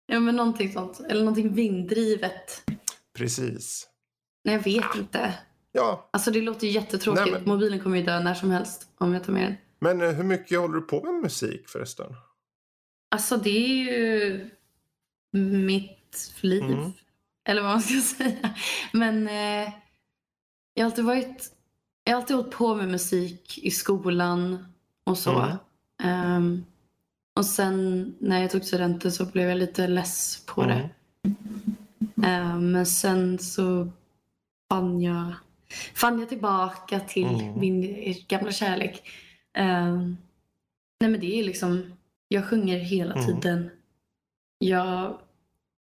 [0.07, 1.01] ja, men någonting sånt.
[1.01, 2.70] Eller någonting vinddrivet.
[3.14, 3.89] Precis.
[4.45, 5.35] Nej, jag vet inte.
[5.72, 7.24] Ja, Alltså det låter ju jättetråkigt.
[7.24, 9.57] Nej, men- Mobilen kommer ju dö när som helst om jag tar med den.
[9.80, 12.07] men eh, hur mycket håller du på med musik förresten?
[13.11, 14.51] Alltså det är ju
[15.41, 16.62] mitt liv.
[16.62, 16.93] Mm.
[17.45, 18.55] Eller vad man ska säga.
[18.93, 19.72] Men eh,
[20.74, 21.53] jag har alltid varit...
[22.05, 24.66] Jag har alltid hållit på med musik i skolan
[25.05, 25.39] och så.
[25.39, 25.57] Mm.
[26.03, 26.65] Ehm,
[27.37, 30.91] och sen när jag tog studenten så blev jag lite less på det.
[31.25, 31.35] Mm.
[32.25, 33.89] Ehm, men sen så
[34.71, 35.33] fann jag,
[35.95, 37.61] fann jag tillbaka till Mm.
[37.61, 39.03] min gamla kärlek.
[39.55, 40.17] Ehm,
[41.01, 41.93] nej men det är liksom,
[42.29, 43.27] jag sjunger hela Mm.
[43.27, 43.71] tiden.
[44.59, 45.19] Jag,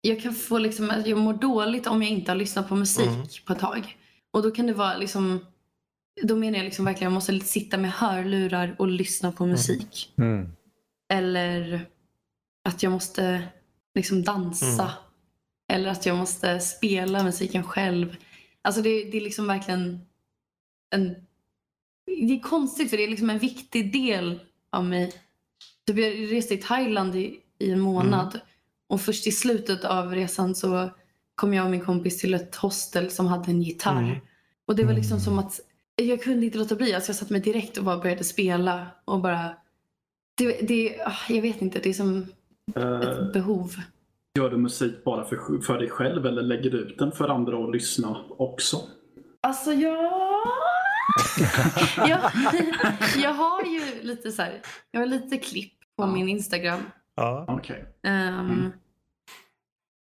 [0.01, 3.25] jag kan få liksom, jag mår dåligt om jag inte har lyssnat på musik Mm.
[3.45, 3.97] på ett tag.
[4.31, 5.45] Och då kan det vara liksom,
[6.23, 10.13] då menar jag liksom verkligen, jag måste sitta med hörlurar och lyssna på musik.
[10.17, 10.51] Mm.
[11.09, 11.85] Eller
[12.63, 13.47] att jag måste
[13.95, 14.83] liksom dansa.
[14.83, 14.93] Mm.
[15.67, 18.15] Eller att jag måste spela musiken själv.
[18.61, 20.01] Alltså det, det är liksom verkligen
[20.95, 21.15] en...
[22.05, 24.39] Det är konstigt för det är liksom en viktig del
[24.69, 25.13] av mig.
[25.87, 28.27] Typ jag reste i Thailand i, i en månad.
[28.27, 28.45] Mm.
[28.87, 30.89] Och först i slutet av resan så
[31.35, 34.03] kom jag och min kompis till ett hostel som hade en gitarr.
[34.03, 34.17] Mm.
[34.65, 35.23] Och det var liksom Mm.
[35.23, 35.59] som att
[35.95, 36.93] jag kunde inte låta bli.
[36.93, 38.87] Alltså jag satte mig direkt och bara började spela.
[39.05, 39.49] Och bara...
[40.37, 42.25] Det, det, ah, jag vet inte, det är som
[42.75, 43.71] Eh, ett behov.
[44.37, 47.63] Gör du musik bara för, för dig själv eller lägger du ut den för andra
[47.63, 48.77] att lyssna också?
[49.41, 50.11] Alltså jag...
[52.07, 52.19] jag,
[53.17, 56.07] jag har ju lite så här, jag har lite klipp på Ja.
[56.07, 56.79] min Instagram.
[57.15, 57.45] Ja.
[57.47, 57.85] Okej.
[58.03, 58.71] Ehm, Mm.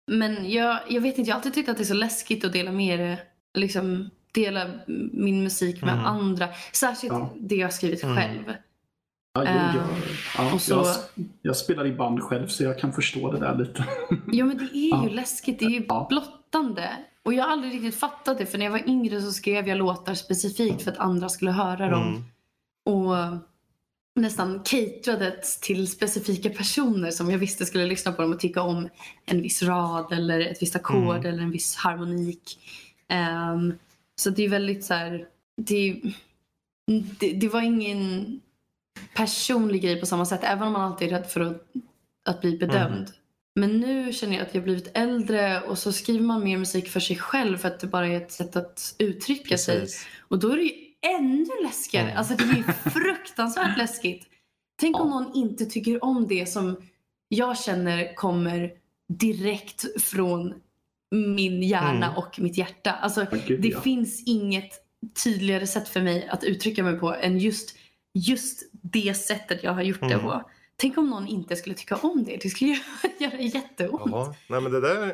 [0.06, 2.52] Men jag, jag vet inte, jag har alltid tyckt att det är så läskigt att
[2.52, 3.18] dela med det.
[3.58, 4.66] Liksom dela
[5.12, 6.04] min musik med Mm.
[6.06, 6.48] andra.
[6.72, 7.30] Särskilt Ja.
[7.40, 8.16] det jag har skrivit Mm.
[8.16, 8.44] själv.
[9.34, 9.84] Ja, jo, jag,
[10.38, 10.72] ja, och så-
[11.14, 13.84] jag, jag spelar i band själv så jag kan förstå det där lite.
[14.32, 15.08] Ja men det är ju Ja.
[15.10, 16.06] läskigt, det är ju Ja.
[16.10, 16.90] blottande.
[17.24, 19.78] Och jag har aldrig riktigt fattat det för när jag var yngre så skrev jag
[19.78, 22.02] låtar specifikt för att andra skulle höra dem.
[22.08, 22.22] Mm.
[23.00, 23.16] Och
[24.20, 28.88] nästan caterade till specifika personer som jag visste skulle lyssna på dem och tycka om
[29.26, 31.26] en viss rad eller ett visst ackord Mm.
[31.26, 32.58] eller en viss harmonik.
[33.08, 33.74] Ehm,
[34.20, 36.02] så det är väldigt så här, det,
[37.18, 38.40] det, det var ingen
[39.14, 41.62] personlig grej på samma sätt även om man alltid är rädd för att,
[42.24, 42.94] att bli bedömd.
[42.94, 43.12] Mm.
[43.54, 47.00] Men nu känner jag att jag blivit äldre och så skriver man mer musik för
[47.00, 49.80] sig själv för att det bara är ett sätt att uttrycka sig.
[49.80, 50.06] Precis.
[50.20, 50.72] Och då är det ju
[51.18, 52.06] ännu läskigare.
[52.06, 52.18] Mm.
[52.18, 54.26] Alltså det är ju fruktansvärt läskigt.
[54.80, 56.76] Tänk om någon inte tycker om det som
[57.28, 58.72] jag känner kommer
[59.08, 60.54] direkt från
[61.12, 62.16] min hjärna Mm.
[62.18, 62.92] och mitt hjärta.
[62.92, 63.80] Alltså gud, det ja.
[63.80, 64.70] finns inget
[65.24, 67.76] tydligare sätt för mig att uttrycka mig på än just,
[68.14, 70.20] just det sättet jag har gjort det Mm.
[70.26, 70.50] på.
[70.76, 72.36] Tänk om någon inte skulle tycka om det.
[72.42, 72.78] Det skulle ju
[73.24, 74.02] göra jätteont.
[74.12, 75.06] Ja, nej men det där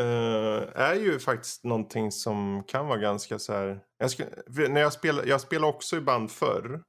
[0.00, 3.80] eh, är ju faktiskt någonting som kan vara ganska så här.
[3.98, 4.28] Jag, skulle,
[4.68, 6.82] när jag, spelade, jag spelade också i band förr.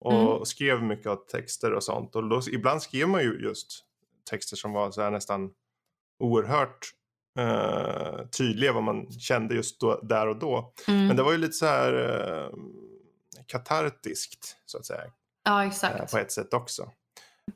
[0.00, 0.44] Och Mm.
[0.44, 2.16] skrev mycket av texter och sånt.
[2.16, 3.84] Och då, ibland skrev man ju just
[4.30, 5.50] texter som var så här nästan
[6.18, 6.78] oerhört
[7.36, 10.72] eh, tydliga vad man kände just då, där och då.
[10.88, 11.06] Mm.
[11.06, 12.50] Men det var ju lite så här eh,
[13.46, 15.02] katartiskt så att säga.
[15.44, 16.12] Ja, eh, exakt.
[16.12, 16.90] på ett sätt också.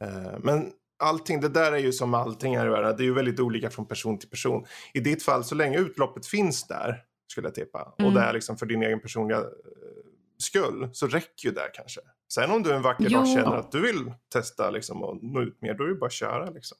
[0.01, 0.72] Eh, Men
[1.03, 2.97] allting, det där är ju som allting här i världen.
[2.97, 4.64] Det är ju väldigt olika från person till person.
[4.95, 8.14] I ditt fall, så länge utloppet finns där, skulle jag tippa, och Mm.
[8.14, 9.45] det är liksom för din egen personliga eh,
[10.39, 12.01] skull, så räcker ju det kanske.
[12.33, 13.18] Sen om du en vacker Jo.
[13.18, 16.07] dag känner att du vill testa liksom, och nå ut mer, då är det bara
[16.07, 16.51] att köra.
[16.51, 16.78] Liksom.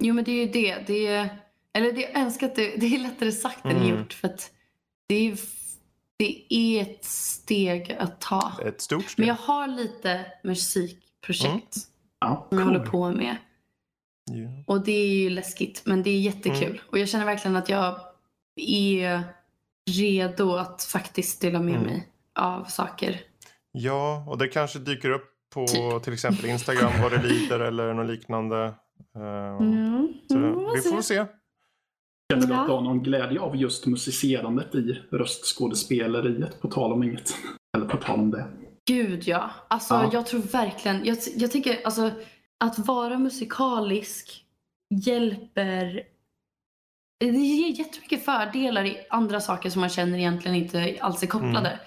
[0.00, 0.84] Jo men det är ju det.
[0.86, 1.38] det är,
[1.76, 3.88] eller det, jag önskar att det, det är lättare sagt än Mm.
[3.98, 4.12] gjort.
[4.12, 4.50] För att
[5.08, 5.38] det är,
[6.18, 8.52] det är ett steg att ta.
[8.64, 9.26] Ett stort Men steg.
[9.28, 11.76] jag har lite musikprojekt
[12.20, 13.36] Ja, som jag håller på med.
[14.30, 14.64] Ja.
[14.74, 16.64] Och det är ju läskigt men det är jättekul.
[16.66, 16.78] Mm.
[16.90, 18.00] Och jag känner verkligen att jag
[18.56, 19.22] är
[19.90, 21.86] redo att faktiskt dela med Mm.
[21.86, 23.20] mig av saker.
[23.72, 26.02] ja, och det kanske dyker upp på Typ.
[26.02, 28.64] till exempel Instagram vad det lider eller något liknande.
[29.16, 30.08] Eh, Mm.
[30.28, 31.24] Så Mm, vi får se.
[32.32, 36.60] Känner du att du har någon glädje av just musicerandet i röstskådespeleriet?
[36.60, 37.36] På tal om inget.
[37.76, 38.46] Eller på tal om det.
[38.86, 39.50] Gud ja.
[39.68, 40.10] Alltså Ja.
[40.12, 42.10] jag tror verkligen, jag, jag tänker alltså
[42.60, 44.44] att vara musikalisk
[44.90, 46.02] hjälper
[47.20, 51.68] det ger jättemycket fördelar i andra saker som man känner egentligen inte alls är kopplade.
[51.68, 51.78] Mm.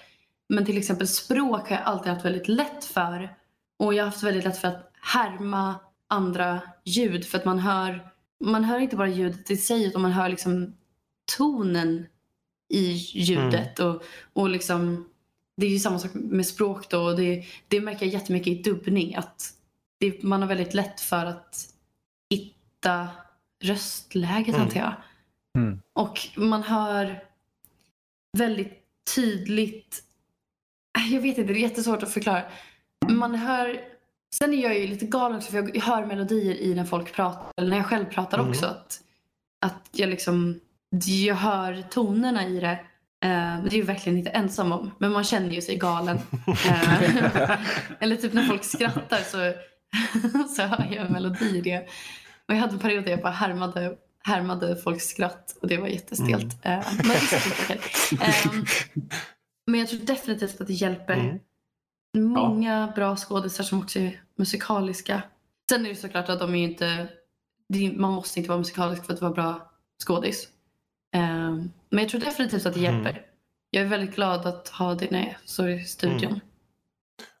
[0.48, 3.36] Men till exempel språk har jag alltid haft väldigt lätt för.
[3.78, 5.74] Och jag har haft väldigt lätt för att härma
[6.08, 7.24] andra ljud.
[7.24, 8.09] För att man hör,
[8.40, 10.76] man hör inte bara ljudet i sig utan man hör liksom
[11.36, 12.06] tonen
[12.68, 13.78] i ljudet.
[13.78, 15.08] Och, och liksom,
[15.56, 17.02] det är ju samma sak med språk då.
[17.02, 19.14] Och det, det märker jag jättemycket i dubbning.
[19.14, 19.54] Att
[19.98, 21.74] det, man har väldigt lätt för att
[22.30, 23.08] hitta
[23.62, 24.60] röstläget Mm.
[24.62, 24.94] antar jag.
[25.58, 25.80] Mm.
[25.92, 27.24] Och man hör
[28.38, 28.82] väldigt
[29.14, 30.02] tydligt.
[31.10, 32.42] Jag vet inte, det är jättesvårt att förklara.
[33.08, 33.89] Man hör.
[34.34, 37.52] Sen är jag ju lite galen också för jag hör melodier i när folk pratar.
[37.56, 38.50] Eller när jag själv pratar Mm.
[38.50, 38.66] också.
[38.66, 39.00] Att,
[39.66, 40.60] att jag liksom.
[41.06, 42.80] Jag hör tonerna i det.
[43.24, 44.90] Eh, det är ju verkligen inte ensam om.
[44.98, 46.18] Men man känner ju sig galen.
[46.66, 47.50] Eh,
[48.00, 49.52] eller typ när folk skrattar så,
[50.56, 51.78] så hör jag en melodi i det.
[52.48, 55.88] Och jag hade en period där jag bara härmade, härmade folks skratt och det var
[55.88, 56.64] jättestelt.
[56.64, 56.80] Mm.
[56.80, 57.16] Eh, men.
[58.20, 58.64] Ehm,
[59.66, 61.14] men jag tror definitivt att det hjälper.
[61.14, 61.38] Mm.
[62.18, 65.22] Många bra skådisar som också är musikaliska.
[65.70, 67.08] Sen är det såklart att de är inte...
[67.96, 69.70] Man måste inte vara musikalisk för att vara bra
[70.06, 70.48] skådis.
[71.16, 72.94] Ehm, men jag tror definitivt att det Mm.
[72.94, 73.22] hjälper.
[73.70, 76.22] Jag är väldigt glad att ha det när jag står i studion.
[76.24, 76.40] Mm.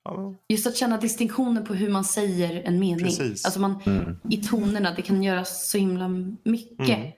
[0.04, 3.04] Ja, Just att känna distinktionen på hur man säger en mening.
[3.04, 3.44] Precis.
[3.44, 4.16] Alltså man, Mm.
[4.30, 6.08] I tonerna, det kan göra så himla
[6.44, 6.98] mycket.
[6.98, 7.12] Mm.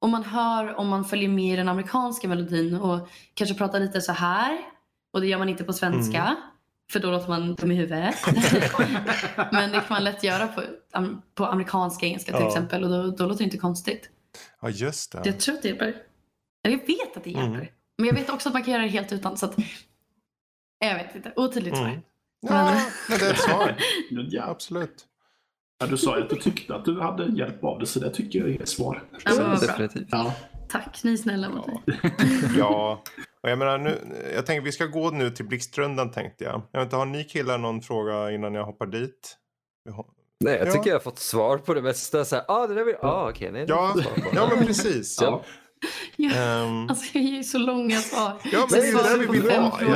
[0.00, 4.00] Och man hör om man följer med i den amerikanska melodin och kanske pratar lite
[4.00, 4.58] så här.
[5.12, 6.36] Och det gör man inte på svenska.
[6.84, 6.92] Mm.
[6.92, 8.14] För då låter man dum i huvudet.
[9.52, 10.62] Men det kan man lätt göra på,
[11.34, 12.48] på amerikanska engelska till Ja.
[12.48, 12.84] exempel.
[12.84, 14.10] Och då, då låter det inte konstigt.
[14.60, 15.22] ja just det.
[15.24, 15.94] Jag tror att det hjälper.
[16.64, 17.46] Eller jag vet att det hjälper.
[17.54, 17.66] Mm.
[17.98, 19.36] Men jag vet också att man kan göra det helt utan.
[19.36, 19.54] Så att,
[20.78, 21.32] jag vet inte.
[21.36, 21.86] Otydligt svar.
[21.86, 22.00] Mm.
[22.40, 23.76] Ja, men det är ett svar.
[24.10, 24.44] Ja.
[24.44, 25.04] Absolut.
[25.78, 28.10] Ja, du sa ju att du tyckte att du hade hjälp av det, så det
[28.10, 29.02] tycker jag är ett svar.
[29.24, 29.32] Ja.
[29.60, 30.08] Definitivt.
[30.10, 30.34] Ja.
[30.74, 31.82] Tack, ni är snälla mot mig.
[32.58, 33.02] Ja,
[33.42, 33.98] och jag menar nu,
[34.34, 36.62] jag tänker vi ska gå nu till blixtrundan tänkte jag.
[36.72, 39.36] Jag vet inte, har ni killar någon fråga innan jag hoppar dit?
[40.44, 40.72] Nej, jag Ja.
[40.72, 42.24] tycker jag har fått svar på det mesta.
[42.24, 42.94] Så här, ah, det där vill...
[43.02, 43.52] ah, okej.
[43.52, 43.94] nej, Ja,
[44.34, 45.18] ja men precis.
[45.22, 45.42] Ja.
[46.16, 48.32] Ja, Ehm, alltså jag ger ju så långa svar.
[48.44, 49.86] Ja, men det är ju det vi på vill ha, ja.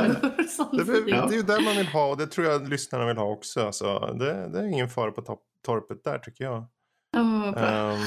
[0.71, 3.25] det, det är ju där man vill ha och det tror jag lyssnarna vill ha
[3.25, 3.65] också.
[3.65, 6.65] Alltså, det, det är ingen fara på torpet där tycker jag.
[7.11, 7.19] Ja.
[7.19, 8.05] Ehm,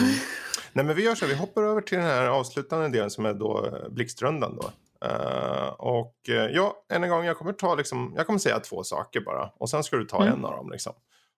[0.73, 3.35] nej men vi gör så vi hoppar över till den här avslutande delen som är
[3.35, 4.73] då eh, blixtrundan då.
[5.07, 8.85] Eh, och uh, ja, än en gång, jag kommer, ta, liksom, jag kommer säga två
[8.85, 9.51] saker bara.
[9.57, 10.35] Och sen ska du ta mm.
[10.35, 10.71] en av dem.
[10.71, 10.93] Liksom.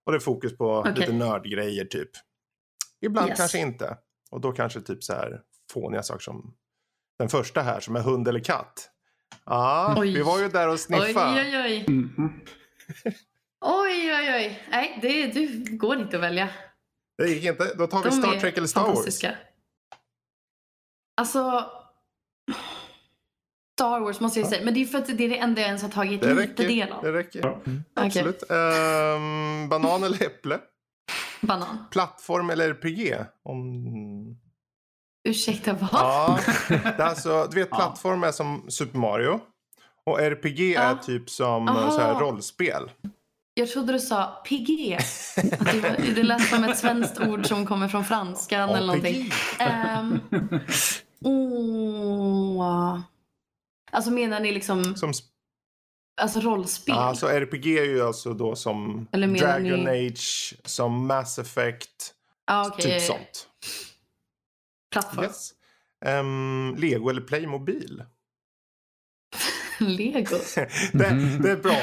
[0.04, 0.94] Och det är fokus på okay.
[0.94, 2.10] lite nördgrejer typ.
[3.00, 3.38] Ibland yes.
[3.38, 3.98] kanske inte.
[4.30, 5.40] Och då kanske typ så här
[5.72, 6.54] fåniga saker som
[7.18, 8.90] den första här som är hund eller katt.
[9.46, 11.40] Ja, vi var ju där och sniffade.
[11.40, 11.84] Oj, oj, oj.
[11.88, 12.40] Mm.
[13.60, 14.62] oj, oj, oj.
[14.70, 16.48] Nej, det, det går inte att välja.
[17.18, 17.74] Det gick inte.
[17.74, 19.24] Då tar vi De Star Trek eller Star Wars.
[21.16, 21.70] Alltså...
[23.78, 24.64] Star Wars måste jag säga.
[24.64, 26.42] Men det är för att det är det enda jag ens har tagit det lite
[26.42, 27.02] räcker, del av.
[27.02, 27.60] Det räcker.
[27.66, 27.84] Mm.
[27.94, 28.42] Absolut.
[28.42, 28.56] Okay.
[28.56, 30.58] Um, ehm, banan eller äpple?
[31.40, 31.84] Banan.
[31.90, 33.16] Plattform eller RPG?
[33.42, 34.36] Om...
[35.28, 35.88] Ursäkta, vad?
[35.92, 36.38] Ja,
[36.68, 39.40] det är alltså, du vet plattform är som Super Mario.
[40.06, 40.80] Och RPG ja.
[40.80, 42.90] är typ som så här, rollspel.
[43.54, 44.98] Jag trodde du sa PG.
[45.36, 49.30] Att det, det lät som ett svenskt ord som kommer från franskan eller någonting.
[50.00, 50.20] Um,
[51.20, 53.00] oh.
[53.92, 54.96] Alltså menar ni liksom...
[54.96, 55.12] Som
[56.16, 56.94] Alltså rollspel?
[56.94, 60.08] Alltså RPG är ju alltså då som Dragon ni...
[60.08, 62.14] Age, som Mass Effect.
[62.44, 62.84] Ah, okay.
[62.84, 63.48] Typ sånt.
[64.92, 65.24] Plattform?
[65.24, 65.52] Yes.
[66.06, 68.04] Um, Lego eller Playmobil?
[69.78, 70.36] Lego?
[70.92, 71.76] det, det, är bra.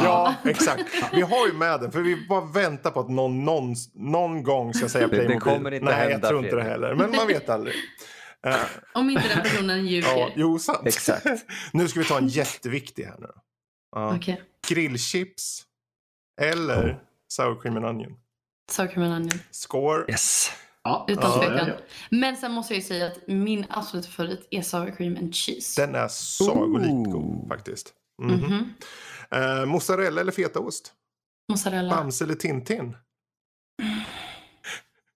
[0.00, 0.84] Ja, exakt.
[1.12, 1.92] Vi har ju med den.
[1.92, 5.34] För vi bara väntar på att någon, någon, någon gång ska säga Playmobil.
[5.34, 6.94] Det kommer inte Nej, jag tror inte det heller.
[6.94, 7.74] Men man vet aldrig.
[8.46, 8.54] Uh,
[8.94, 10.08] Om inte den personen ljuger.
[10.08, 10.86] Ja, jo, sant.
[10.86, 11.26] Exakt.
[11.72, 13.28] nu ska vi ta en jätteviktig här nu.
[13.96, 14.36] Uh, okay.
[14.68, 15.64] Grillchips
[16.40, 18.16] eller sour cream and onion?
[18.70, 19.40] Sour cream and onion.
[19.50, 20.04] Score.
[20.08, 20.52] Yes.
[20.84, 21.68] Ja, Utan ja, tvekan.
[21.68, 21.74] Ja,
[22.10, 25.86] Men sen måste jag ju säga att min absoluta favorit är sour cream and cheese.
[25.86, 27.94] Den är sagolikt god faktiskt.
[28.22, 28.46] Mm -hmm.
[28.46, 28.64] Mm
[29.30, 29.60] -hmm.
[29.60, 30.92] Uh, mozzarella eller fetaost?
[31.52, 31.96] Mozzarella.
[31.96, 32.96] Bamse eller Tintin?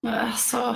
[0.07, 0.75] Alltså...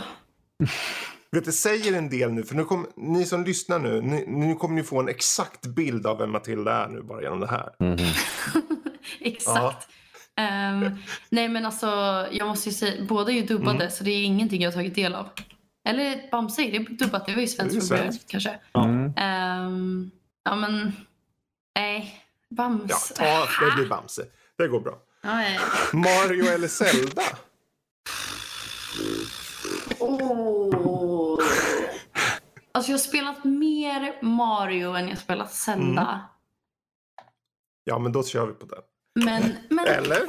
[1.31, 4.55] Vet du, säger en del nu, för nu kom, ni som lyssnar nu, ni, nu
[4.55, 7.75] kommer ni få en exakt bild av vem Matilda är nu bara genom det här.
[7.79, 8.61] Mm -hmm.
[9.19, 9.88] exakt.
[10.39, 10.97] Um,
[11.29, 11.88] nej men alltså,
[12.31, 13.91] jag måste ju säga, båda är ju dubbade mm.
[13.91, 15.29] så det är ingenting jag har tagit del av.
[15.88, 17.25] Eller Bamse, är det dubbat?
[17.25, 18.59] Det var ju svenskt från början kanske.
[18.73, 19.05] Mm.
[19.67, 20.11] Um,
[20.43, 20.91] ja men,
[21.75, 22.23] nej.
[22.49, 23.23] Bamse.
[23.23, 24.25] Ja, ta, det blir Bamse.
[24.57, 24.97] Det går bra.
[25.21, 25.59] Nej.
[25.93, 27.23] Mario eller Zelda?
[29.99, 31.39] Oh.
[32.71, 36.01] Alltså jag har spelat mer Mario än jag spelat Zelda.
[36.01, 36.19] Mm.
[37.83, 38.81] Ja men då kör vi på den.
[39.26, 39.88] Men, men...
[39.88, 40.20] Eller?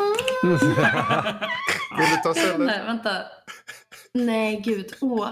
[1.98, 2.66] Vill du ta celler?
[2.66, 3.22] Nej, vänta.
[4.14, 4.94] Nej, gud.
[5.00, 5.30] Åh.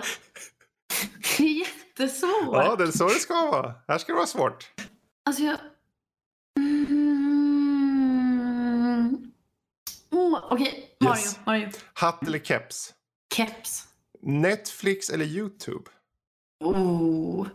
[1.38, 2.52] Det är jättesvårt.
[2.52, 3.74] Ja, det är så det ska vara.
[3.88, 4.70] Här ska det vara svårt.
[5.24, 5.58] Alltså, jag...
[6.58, 7.16] Mm...
[10.10, 11.08] Oh, Okej, okay.
[11.08, 11.20] Mario.
[11.20, 11.38] Yes.
[11.46, 11.68] Mario.
[11.94, 12.94] Hatt eller keps?
[13.34, 13.84] Keps.
[14.22, 15.90] Netflix eller YouTube?
[16.64, 17.46] Oh.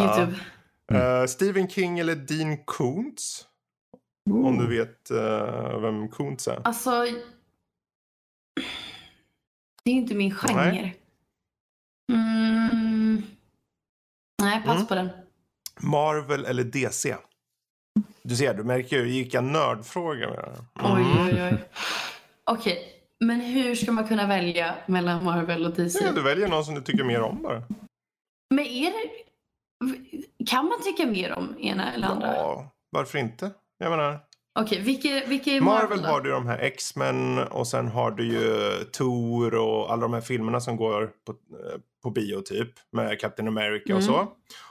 [0.00, 0.32] YouTube.
[0.32, 0.63] Ja.
[0.94, 3.46] Uh, Stephen King eller Dean Koontz?
[4.30, 4.46] Ooh.
[4.46, 6.60] Om du vet uh, vem Koontz är.
[6.64, 7.06] Alltså...
[9.84, 10.54] Det är inte min genre.
[10.54, 10.96] Nej,
[12.12, 13.22] mm.
[14.42, 14.86] Nej pass mm.
[14.86, 15.10] på den.
[15.80, 17.16] Marvel eller DC?
[18.22, 20.64] Du ser, du märker ju vilka nördfrågor vi har.
[20.80, 20.92] Mm.
[20.92, 21.64] Oj, oj, oj.
[22.44, 22.84] Okej, okay.
[23.20, 26.04] men hur ska man kunna välja mellan Marvel och DC?
[26.04, 27.62] Ja, du väljer någon som du tycker mer om bara.
[28.54, 29.24] Men är det...
[30.46, 32.36] Kan man tycka mer om ena eller andra?
[32.36, 33.50] Ja, varför inte?
[33.78, 34.20] Jag menar...
[34.58, 35.88] Okej, okay, vilka, vilka är Marvel?
[35.88, 40.12] Marvel har du de här X-Men och sen har du ju Thor och alla de
[40.12, 42.70] här filmerna som går på, eh, på bio typ.
[42.92, 43.96] Med Captain America mm.
[43.96, 44.28] och så.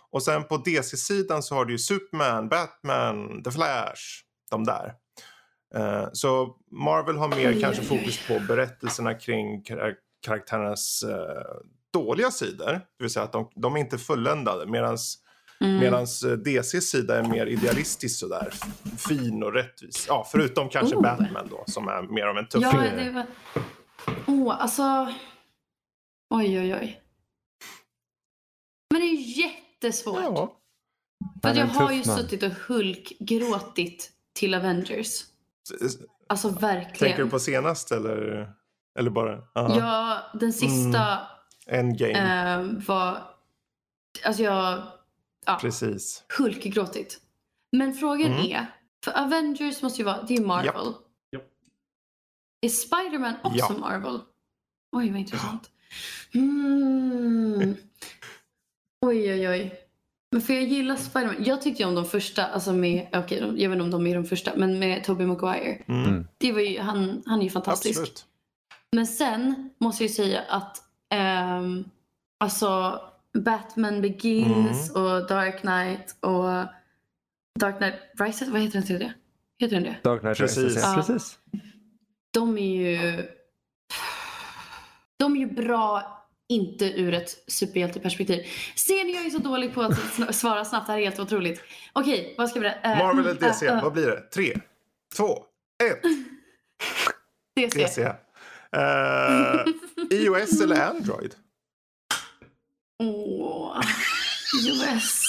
[0.09, 4.01] Och sen på DC-sidan så har du ju Superman, Batman, The Flash.
[4.51, 4.93] De där.
[5.78, 9.95] Uh, så Marvel har mer kanske fokus på berättelserna kring kar
[10.26, 11.15] karaktärernas uh,
[11.93, 12.71] dåliga sidor.
[12.71, 14.65] Det vill säga att de, de är inte fulländade.
[14.65, 14.97] Medan
[15.61, 15.77] mm.
[15.77, 18.53] Medans eh, DCs sida är mer idealistisk sådär.
[18.97, 20.05] Fin och rättvis.
[20.07, 21.01] Ja, förutom kanske oh.
[21.01, 22.63] Batman då som är mer av en tuff.
[22.63, 23.25] Ja, det var...
[24.27, 25.13] Åh, oh, alltså.
[26.29, 27.01] Oj, oj, oj.
[28.91, 30.19] Men det är jättesvårt.
[30.19, 30.59] Ja.
[31.41, 32.17] För jag har ju man.
[32.17, 35.23] suttit och hulkgråtit till Avengers.
[36.27, 36.97] Alltså verkligen.
[36.97, 38.49] Tänker du på senast eller?
[38.99, 39.41] Eller bara?
[39.55, 39.77] Aha.
[39.77, 41.19] Ja, den sista.
[41.67, 41.79] Mm.
[41.79, 42.53] Endgame.
[42.53, 43.17] Eh, var...
[44.25, 44.83] Alltså jag...
[45.45, 46.23] Ja, Precis.
[46.37, 47.19] Hulkgråtit.
[47.71, 48.51] Men frågan mm.
[48.51, 48.65] är,
[49.05, 50.87] för Avengers måste ju vara, det är Marvel.
[50.87, 50.95] Yep.
[51.35, 51.47] Yep.
[52.61, 53.77] Är Spiderman också ja.
[53.79, 54.19] Marvel?
[54.91, 55.71] Oj, vad intressant.
[56.33, 57.75] Mm.
[59.05, 59.79] Oj, oj, oj.
[60.31, 61.43] Men för jag gillar Spiderman.
[61.43, 64.07] Jag tyckte ju om de första, alltså med, okej, okay, jag vet inte om de
[64.07, 65.83] är de första, men med Tobey Maguire.
[65.87, 66.27] Mm.
[66.37, 67.99] Det var ju, han, han är ju fantastisk.
[67.99, 68.25] Absolut.
[68.91, 70.83] Men sen måste jag säga att
[71.13, 71.89] Um,
[72.39, 73.01] alltså,
[73.34, 76.67] Batman Begins och Dark Knight och
[77.59, 78.49] Dark Knight Rises.
[78.49, 79.13] Vad heter den tredje?
[79.59, 79.95] Heter den det?
[80.03, 80.63] Dark Knight Precis.
[80.63, 80.95] Rises, ja.
[80.95, 81.39] Precis.
[82.31, 83.23] De är ju...
[85.17, 86.13] De är ju bra,
[86.49, 88.45] inte ur ett superhjälteperspektiv.
[88.75, 90.88] Ser ni, jag är så dålig på att svara snabbt.
[90.88, 91.61] Det här är helt otroligt.
[91.93, 92.67] Okej, vad ska vi...
[92.67, 93.67] Uh, Marvel eller DC?
[93.67, 94.21] Uh, uh, Vad blir det?
[94.21, 94.59] Tre,
[95.15, 95.38] två,
[95.84, 96.01] ett.
[97.55, 97.79] DC.
[97.79, 98.01] DC.
[98.01, 99.65] Uh,
[100.11, 101.36] iOS eller Android?
[102.99, 103.81] Åh,
[104.69, 105.19] US.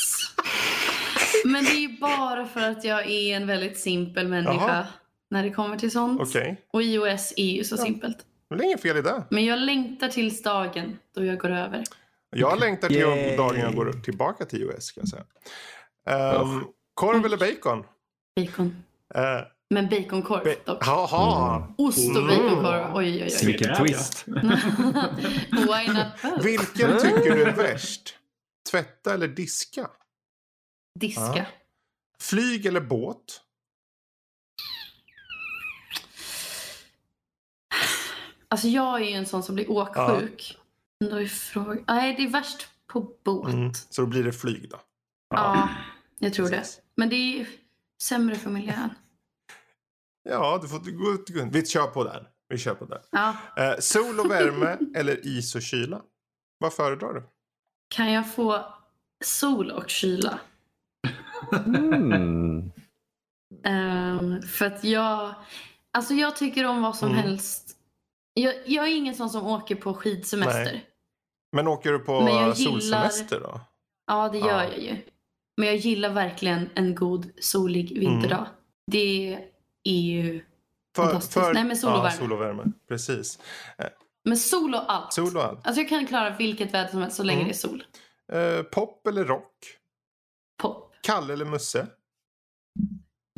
[1.44, 4.86] Men det är ju bara för att jag är en väldigt simpel människa Jaha.
[5.30, 6.20] när det kommer till sånt.
[6.20, 6.60] Okej.
[6.72, 7.84] Och iOS är ju så Ja.
[7.84, 8.18] simpelt.
[8.48, 9.24] Det är inget fel i det.
[9.30, 11.84] Men jag längtar tills dagen då jag går över.
[12.36, 13.36] Jag längtar till Yay.
[13.36, 14.84] dagen jag går tillbaka till iOS.
[14.84, 15.24] Ska jag säga.
[16.40, 17.84] Um, korv eller bacon?
[18.36, 18.84] Bacon.
[19.16, 19.22] Uh,
[19.74, 20.84] Men baconkorv ba- dock.
[20.84, 21.74] Haha.
[21.78, 22.26] Ost och Mm.
[22.26, 22.96] baconkorv.
[22.96, 23.46] Oj, oj, oj.
[23.46, 24.24] Vilken twist.
[24.26, 26.42] Why not both?
[26.44, 28.14] Vilken tycker du är värst?
[28.70, 29.90] Tvätta eller diska?
[31.00, 31.36] Diska.
[31.36, 31.44] Ja.
[32.20, 33.40] Flyg eller båt?
[38.48, 40.58] Alltså jag är ju en sån som blir åksjuk.
[41.00, 41.84] Men Då är frågan...
[41.88, 43.52] Nej, det är värst på båt.
[43.54, 43.72] Mm.
[43.90, 44.80] Så då blir det flyg då.
[45.30, 45.68] Ja,
[46.18, 46.76] jag tror Precis.
[46.76, 46.82] det.
[46.96, 47.46] Men det är ju
[48.02, 48.90] sämre för miljön.
[50.28, 52.24] Ja, du får gå gå- Vi kör på den.
[52.48, 53.00] Vi kör på den.
[53.10, 53.36] Ja.
[53.56, 56.02] Eh, sol och värme eller is och kyla?
[56.58, 57.22] Vad föredrar du?
[57.94, 58.64] Kan jag få
[59.24, 60.38] sol och kyla?
[61.66, 62.70] Mm.
[63.64, 65.34] Ehm, för att jag...
[65.92, 67.20] Alltså jag tycker om vad som Mm.
[67.22, 67.76] helst.
[68.34, 70.64] Jag, jag är ingen sån som åker på skidsemester.
[70.64, 70.86] Nej.
[71.52, 73.60] Men åker du på gillar- solsemester då?
[74.06, 74.64] Ja, det gör Ja.
[74.64, 74.96] jag ju.
[75.56, 78.38] Men jag gillar verkligen en god solig vinterdag.
[78.38, 78.50] Mm.
[78.90, 79.38] Det
[79.84, 80.44] är ju...
[80.96, 81.50] För, Fantastiskt.
[81.54, 82.16] Nej, men sol och ja, värme.
[82.16, 82.64] sol och värme.
[82.88, 83.38] Precis.
[84.24, 85.12] Men sol och allt.
[85.12, 85.66] Sol och allt.
[85.66, 87.48] Alltså jag kan klara vilket väder som helst så länge Mm.
[87.48, 87.84] det är sol.
[88.32, 89.52] Eh, pop eller rock?
[90.62, 90.94] Pop.
[91.02, 91.86] Kalle eller Musse?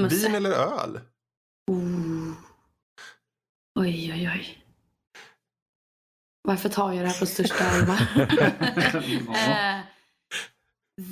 [0.03, 0.17] Musse.
[0.17, 1.01] Vin eller öl?
[1.71, 2.33] Oh.
[3.79, 4.63] Oj, oj, oj.
[6.43, 8.01] Varför tar jag det här på största allvar?
[10.99, 11.05] Eh,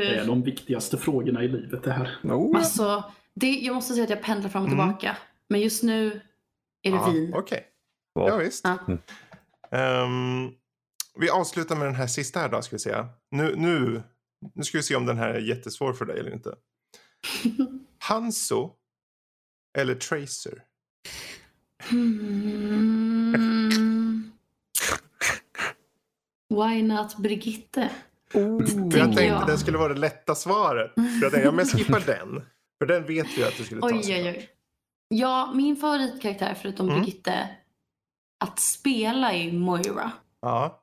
[0.00, 2.18] Det är de viktigaste frågorna i livet det här.
[2.22, 2.56] Oh.
[2.56, 4.78] alltså, det, jag måste säga att jag pendlar fram och Mm.
[4.78, 5.16] tillbaka.
[5.48, 6.06] Men just nu
[6.82, 7.34] är det Ja, vin.
[7.34, 7.66] Okej,
[8.14, 8.28] Ja.
[8.28, 8.64] ja, visst.
[8.64, 8.78] Ja.
[9.78, 10.50] Ehm,
[11.18, 13.04] vi avslutar med den här sista här då, ska vi se.
[13.30, 14.02] Nu, nu,
[14.54, 16.54] nu ska vi se om den här är jättesvår för dig eller inte.
[17.98, 18.70] Hanso
[19.78, 20.62] eller Tracer?
[23.20, 24.32] Mm.
[26.50, 27.90] Why not Brigitte?
[28.32, 29.46] För jag tänkte jag.
[29.46, 30.92] det skulle vara det lätta svaret.
[30.96, 32.46] Jag tänkte, ja, men jag skippar den.
[32.80, 33.86] För den vet vi att du skulle ta.
[33.86, 34.48] Oj, oj, oj.
[35.08, 37.00] Ja, min favoritkaraktär förutom Mm.
[37.02, 37.48] Brigitte
[38.44, 40.10] att spela är Moira.
[40.42, 40.82] Ja,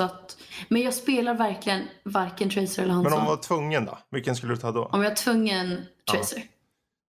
[0.00, 0.36] Så att,
[0.68, 3.12] men jag spelar verkligen varken Tracer eller men Hanson.
[3.12, 3.98] om man var tvungen då?
[4.10, 4.84] Vilken skulle du ta då?
[4.84, 6.42] Om jag är tvungen Tracer.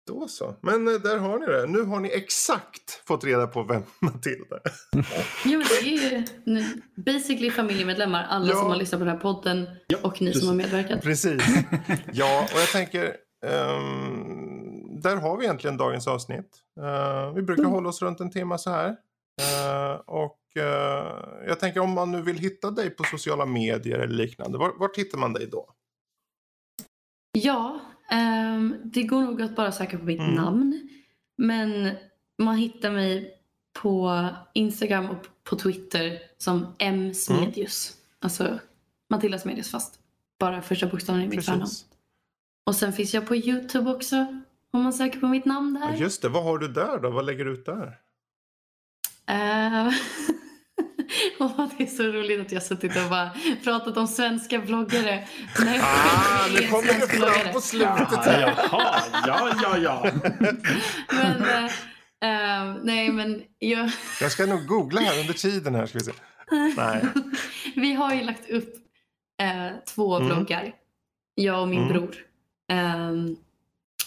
[0.06, 0.54] Då så.
[0.60, 1.66] Men eh, där har ni det.
[1.66, 4.72] Nu har ni exakt fått reda på vem Matilda är.
[5.44, 8.26] Jo, men det är ju nu- basically familjemedlemmar.
[8.30, 8.56] Alla Ja.
[8.56, 10.40] som har lyssnat på den här podden Ja, och ni precis.
[10.40, 11.02] som har medverkat.
[11.02, 11.42] Precis.
[12.12, 13.16] Ja, och jag tänker...
[13.44, 16.56] ehm, där har vi egentligen dagens avsnitt.
[16.80, 18.88] Eh, vi brukar hålla oss runt en timme så här.
[19.42, 24.14] Eh, och eh, jag tänker om man nu vill hitta dig på sociala medier eller
[24.14, 24.58] liknande.
[24.58, 25.68] Var, vart hittar man dig då?
[27.32, 27.80] Ja,
[28.10, 30.34] ehm, det går nog att bara söka på mitt Mm.
[30.34, 30.88] namn.
[31.38, 31.90] Men
[32.38, 33.34] man hittar mig
[33.82, 37.92] på Instagram och på Twitter som M Smedius.
[38.20, 38.58] Alltså
[39.10, 39.98] Matilda Smedius fast
[40.40, 41.66] bara första bokstaven i mitt förnamn.
[42.66, 44.16] Och sen finns jag på Youtube också.
[44.72, 45.96] Om man söker på mitt namn Ja, där.
[45.96, 47.10] just det, vad har du där då?
[47.10, 47.96] Vad lägger du ut där?
[49.28, 49.88] Eh,
[51.38, 53.30] Åh, det är så roligt att jag suttit och bara
[53.64, 55.28] pratat om svenska bloggare.
[55.64, 58.40] Nej, Ah, jag nu kommer det fram på slutet Ja, här.
[58.70, 60.10] jaha, ja, ja, ja.
[61.12, 61.64] Men,
[62.24, 63.90] eh, nej, men jag,
[64.20, 66.12] Jag ska nog googla här under tiden här ska vi se.
[66.76, 67.04] Nej.
[67.76, 68.74] vi har ju lagt upp
[69.42, 70.28] eh, två Mm.
[70.28, 70.74] vloggar.
[71.34, 71.92] Jag och min Mm.
[71.92, 72.14] bror.
[72.72, 73.36] Ehm,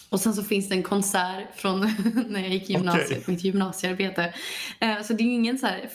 [0.09, 1.79] och sen så finns det en konsert från
[2.29, 3.23] när jag gick i gymnasiet, Okej.
[3.27, 4.33] mitt gymnasiearbete.
[4.79, 5.89] Eh, så det är ju ingen så här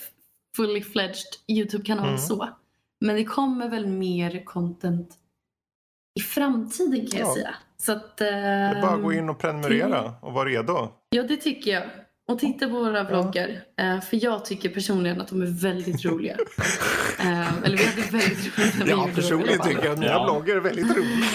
[0.57, 2.19] fully fledged YouTube-kanal Mm.
[2.19, 2.49] så.
[3.01, 5.15] Men det kommer väl mer content
[6.21, 7.35] i framtiden kan jag Ja.
[7.35, 7.55] säga.
[7.79, 10.89] Så att, Det är bara att gå ehm, in och prenumerera och vara redo.
[11.11, 11.83] Ja, det tycker jag.
[12.33, 13.49] Och titta på våra vloggar.
[13.81, 16.37] Eh, för jag tycker personligen att de är väldigt roliga.
[17.19, 20.25] Eh, eller vi hade väldigt roligt när vi Ja, personligen tycker jag att mina Ja.
[20.25, 21.27] bloggar är väldigt roliga.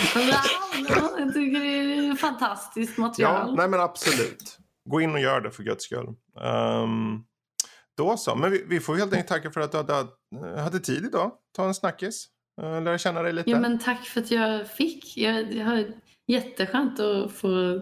[0.89, 3.55] Ja, jag tycker det är fantastiskt Ja, material.
[3.55, 4.57] nej men absolut.
[4.89, 6.07] Gå in och gör det för guds skull.
[6.41, 7.19] Ehm,
[7.97, 11.05] Då så, men vi, vi får helt enkelt tacka för att du hade, hade tid
[11.05, 11.31] idag.
[11.55, 12.27] Ta en snackis,
[12.61, 13.49] uh, lära känna dig lite.
[13.49, 15.17] Ja, men tack för att jag fick.
[15.17, 15.85] Jag, jag har
[16.27, 17.81] jätteskönt att få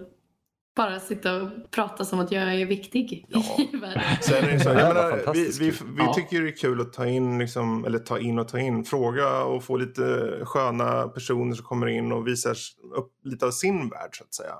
[0.75, 3.43] bara sitta och prata som att jag är viktig Ja.
[3.73, 4.01] i världen.
[4.21, 6.13] Sen är det så, jag menar, vi, vi, vi Ja.
[6.13, 9.43] tycker det är kul att ta in, liksom, eller ta in och ta in, fråga
[9.43, 12.55] och få lite sköna personer som kommer in och visar
[12.95, 14.55] upp lite av sin värld så att säga.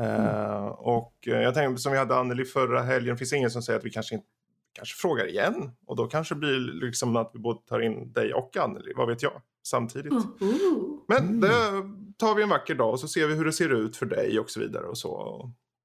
[0.00, 3.62] Eh, och eh, jag tänkte som vi hade Anneli förra helgen, finns det ingen som
[3.62, 4.26] säger att vi kanske inte
[4.72, 8.34] kanske frågar igen och då kanske det blir liksom att vi både tar in dig
[8.34, 9.32] och Anneli, vad vet jag,
[9.62, 10.12] samtidigt.
[10.12, 11.04] Oho.
[11.08, 11.48] Men det
[12.18, 14.38] tar vi en vacker dag och så ser vi hur det ser ut för dig
[14.38, 15.42] och så vidare och så.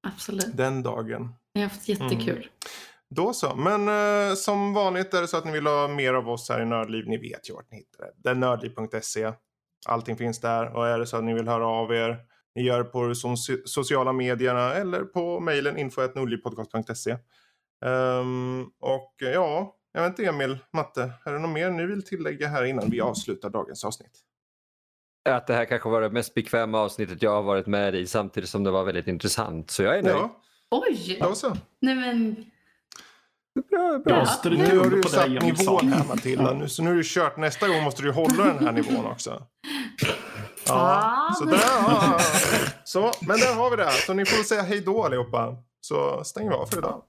[0.07, 0.57] Absolut.
[0.57, 1.33] Den dagen.
[1.53, 2.37] Jag har haft jättekul.
[2.37, 2.49] Mm.
[3.15, 3.55] Då så.
[3.55, 6.61] Men eh, som vanligt är det så att ni vill ha mer av oss här
[6.61, 7.07] i Nördliv.
[7.07, 8.11] Ni vet ju vart ni hittar det.
[8.15, 9.33] Det är nördliv.se.
[9.85, 10.75] Allting finns där.
[10.75, 12.19] Och är det så att ni vill höra av er.
[12.55, 17.17] Ni gör det på de so- sociala medierna eller på mejlen info.nordlivpodcast.se.
[17.85, 21.13] Um, och eh, ja, jag vet inte Emil, Matte.
[21.25, 24.19] Är det något mer ni vill tillägga här innan vi avslutar dagens avsnitt?
[25.29, 28.49] Att det här kanske var det mest bekväma avsnittet jag har varit med i samtidigt
[28.49, 29.71] som det var väldigt intressant.
[29.71, 30.15] Så jag är nöjd.
[30.15, 31.17] Ja, Oj!
[31.21, 31.57] då så.
[31.81, 32.45] Nej men,
[33.69, 34.25] Bra, bra.
[34.43, 34.49] Ja.
[34.49, 36.53] Nu har du på satt nivån här Matilda.
[36.53, 37.37] Nu, så nu är du kört.
[37.37, 39.43] Nästa gång måste du hålla den här nivån också.
[40.67, 41.33] Ja, Fan.
[41.35, 42.19] så där, ja.
[42.83, 43.91] Så, men där har vi det.
[43.91, 45.55] Så ni får säga hej då allihopa.
[45.81, 47.01] Så stänger vi av för idag.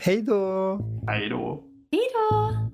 [0.00, 0.78] Hej då!
[1.08, 1.62] Hej då.
[1.92, 2.70] hejdå!